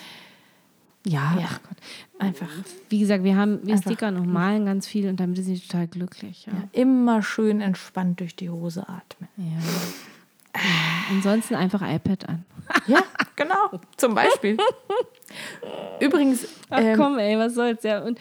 [1.04, 1.48] Ja, Ja.
[2.20, 2.46] einfach
[2.88, 5.58] Wie gesagt, wir haben, wir Einfach- stickern und malen ganz viel und damit sind sie
[5.58, 6.46] total glücklich.
[6.46, 6.52] Ja.
[6.70, 9.28] immer schön entspannt durch die Hose atmen.
[9.36, 10.60] Ja.
[11.10, 12.44] Ansonsten einfach iPad an.
[12.86, 13.02] Ja,
[13.36, 13.80] genau.
[13.96, 14.56] Zum Beispiel.
[16.00, 18.00] Übrigens, Ach ähm, komm, ey, was soll's ja.
[18.02, 18.18] Und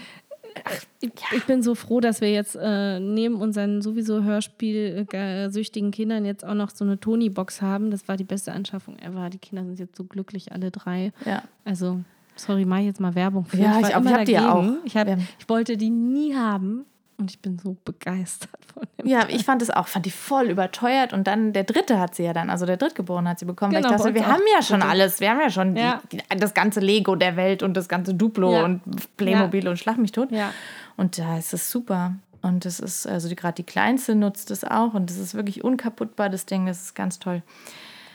[0.99, 6.45] ich, ich bin so froh, dass wir jetzt äh, neben unseren sowieso Hörspielsüchtigen Kindern jetzt
[6.45, 7.91] auch noch so eine Tony-Box haben.
[7.91, 9.29] Das war die beste Anschaffung ever.
[9.29, 11.11] Die Kinder sind jetzt so glücklich, alle drei.
[11.25, 11.43] ja.
[11.65, 12.01] Also,
[12.35, 13.57] sorry, mache ich jetzt mal Werbung für.
[13.57, 14.65] Ja, ich- immer ich hab die auch.
[14.83, 16.85] Ich, hab, ich wollte die nie haben
[17.21, 19.07] und ich bin so begeistert von dem.
[19.07, 22.23] Ja, ich fand es auch, fand die voll überteuert und dann der dritte hat sie
[22.23, 23.71] ja dann, also der Drittgeborene hat sie bekommen.
[23.73, 26.01] Genau, weil ich bei dachte, wir haben ja schon alles, wir haben ja schon Ja.
[26.11, 28.65] Die, das ganze Lego der Welt und das ganze Duplo Ja.
[28.65, 28.81] und
[29.17, 30.31] Playmobil und Schlag mich tot.
[30.31, 30.51] Ja.
[30.97, 32.15] Und da ist es super.
[32.41, 36.27] Und das ist, also gerade die Kleinste nutzt es auch und das ist wirklich unkaputtbar,
[36.29, 37.43] das Ding, das ist ganz toll.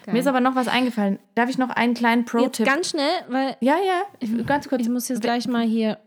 [0.08, 1.18] Mir ist aber noch was eingefallen.
[1.34, 2.64] Darf ich noch einen kleinen Pro-Tipp?
[2.64, 4.82] ganz schnell, weil Ja, ja, ich, ganz kurz.
[4.82, 5.98] ich muss jetzt gleich mal hier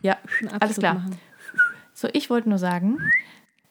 [0.00, 0.16] Ja,
[0.60, 0.94] alles klar.
[0.94, 1.18] machen.
[1.94, 2.98] So, ich wollte nur sagen,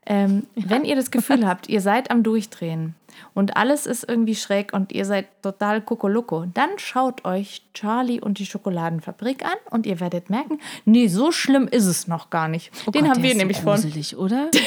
[0.06, 2.96] ähm, wenn ihr das Gefühl habt, ihr seid am Durchdrehen
[3.34, 8.40] und alles ist irgendwie schräg und ihr seid total kokoloko, dann schaut euch Charlie und
[8.40, 12.72] die Schokoladenfabrik an und ihr werdet merken, nee, so schlimm ist es noch gar nicht.
[12.74, 13.74] Den Oh Gott, haben wir ist nämlich so von.
[13.74, 14.50] gruselig, oder?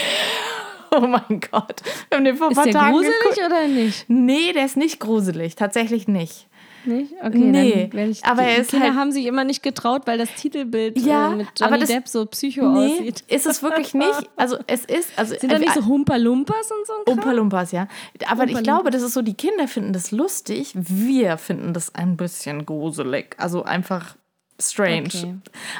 [0.92, 1.82] Oh mein Gott.
[2.08, 4.08] Wir haben den vor Ist paar der Tagen gruselig oder nicht?
[4.08, 5.56] Nee, der ist nicht gruselig.
[5.56, 6.46] Tatsächlich nicht.
[6.86, 7.12] Nicht?
[7.22, 8.24] Okay, Nee, dann ich.
[8.24, 11.36] aber die, die Kinder halt- haben sich immer nicht getraut, weil das Titelbild Ja, äh,
[11.36, 13.24] mit aber Johnny das- Depp so psycho Nee, aussieht.
[13.28, 14.30] ist es wirklich nicht.
[14.36, 15.10] Also es ist.
[15.16, 17.18] Also, Sind da äh, nicht so Humpa-Lumpas und so ein Kram?
[17.18, 17.88] Umpa Lumpas, ja.
[18.28, 22.16] Aber ich glaube, das ist so, die Kinder finden das lustig, wir finden das ein
[22.16, 23.34] bisschen gruselig.
[23.38, 24.16] Also einfach
[24.60, 25.06] strange.
[25.08, 25.34] Okay.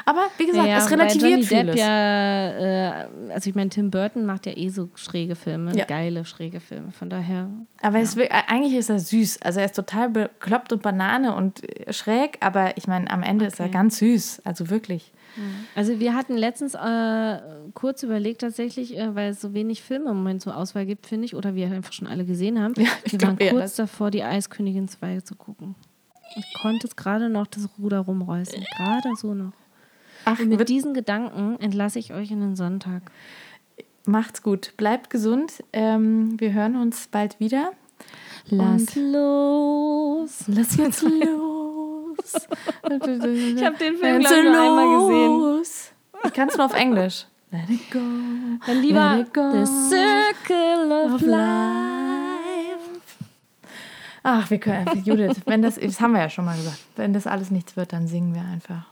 [0.05, 1.75] Aber wie gesagt, Ja, es relativiert Johnny Depp vieles.
[1.79, 5.85] ja, äh, also ich meine, Tim Burton macht ja eh so schräge Filme, Ja.
[5.85, 6.91] geile schräge Filme.
[6.91, 7.49] Von daher,
[7.81, 9.41] Aber es will, eigentlich ist er süß.
[9.41, 13.45] Also er ist total bekloppt und Banane und äh, schräg, aber ich meine, am Ende
[13.45, 13.73] ist er Okay.
[13.73, 14.41] ganz süß.
[14.45, 15.11] Also wirklich.
[15.75, 17.37] also wir hatten letztens äh,
[17.75, 21.25] kurz überlegt tatsächlich, äh, weil es so wenig Filme im Moment zur Auswahl gibt, finde
[21.25, 22.73] ich, oder wir einfach schon alle gesehen haben.
[22.77, 25.75] Ja, wir waren kurz davor, die Eiskönigin 2 zu gucken.
[26.35, 28.63] Ich konnte es gerade noch das Ruder rumreißen.
[28.77, 29.53] Gerade so noch.
[30.25, 33.03] Ach, Und mit diesen Gedanken entlasse ich euch in den Sonntag.
[34.05, 34.73] macht's gut.
[34.77, 35.63] Bleibt gesund.
[35.73, 37.71] Ähm, wir hören uns bald wieder.
[38.49, 40.43] Lass los.
[40.47, 42.33] Lass jetzt los.
[42.33, 45.63] ich hab den Film, glaub ich, nur einmal gesehen.
[46.25, 47.25] Ich kann es nur auf Englisch.
[47.51, 47.99] Let it go.
[48.65, 49.51] Dann lieber go.
[49.51, 51.76] The Circle of, Of Life.
[54.29, 57.25] Ach, wir können, Judith, wenn das, das haben wir ja schon mal gesagt, wenn das
[57.27, 58.85] alles nichts wird, dann singen wir einfach.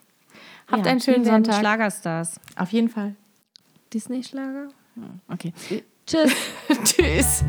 [0.72, 1.56] Habt Ja, einen schönen Sonntag.
[1.60, 2.40] Schlagerstars.
[2.56, 3.16] Auf jeden Fall.
[3.94, 4.70] Disney-Schlager?
[5.28, 5.52] Okay.
[6.08, 6.34] Tschüss.
[6.86, 7.44] Tschüss.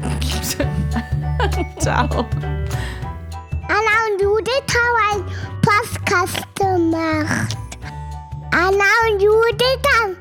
[1.78, 2.26] Ciao.
[3.68, 5.24] Anna und Judith haben einen
[5.62, 7.56] Podcast gemacht.
[8.50, 10.16] Anna und Judith haben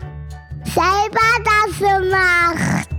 [0.65, 2.94] selber das gemacht.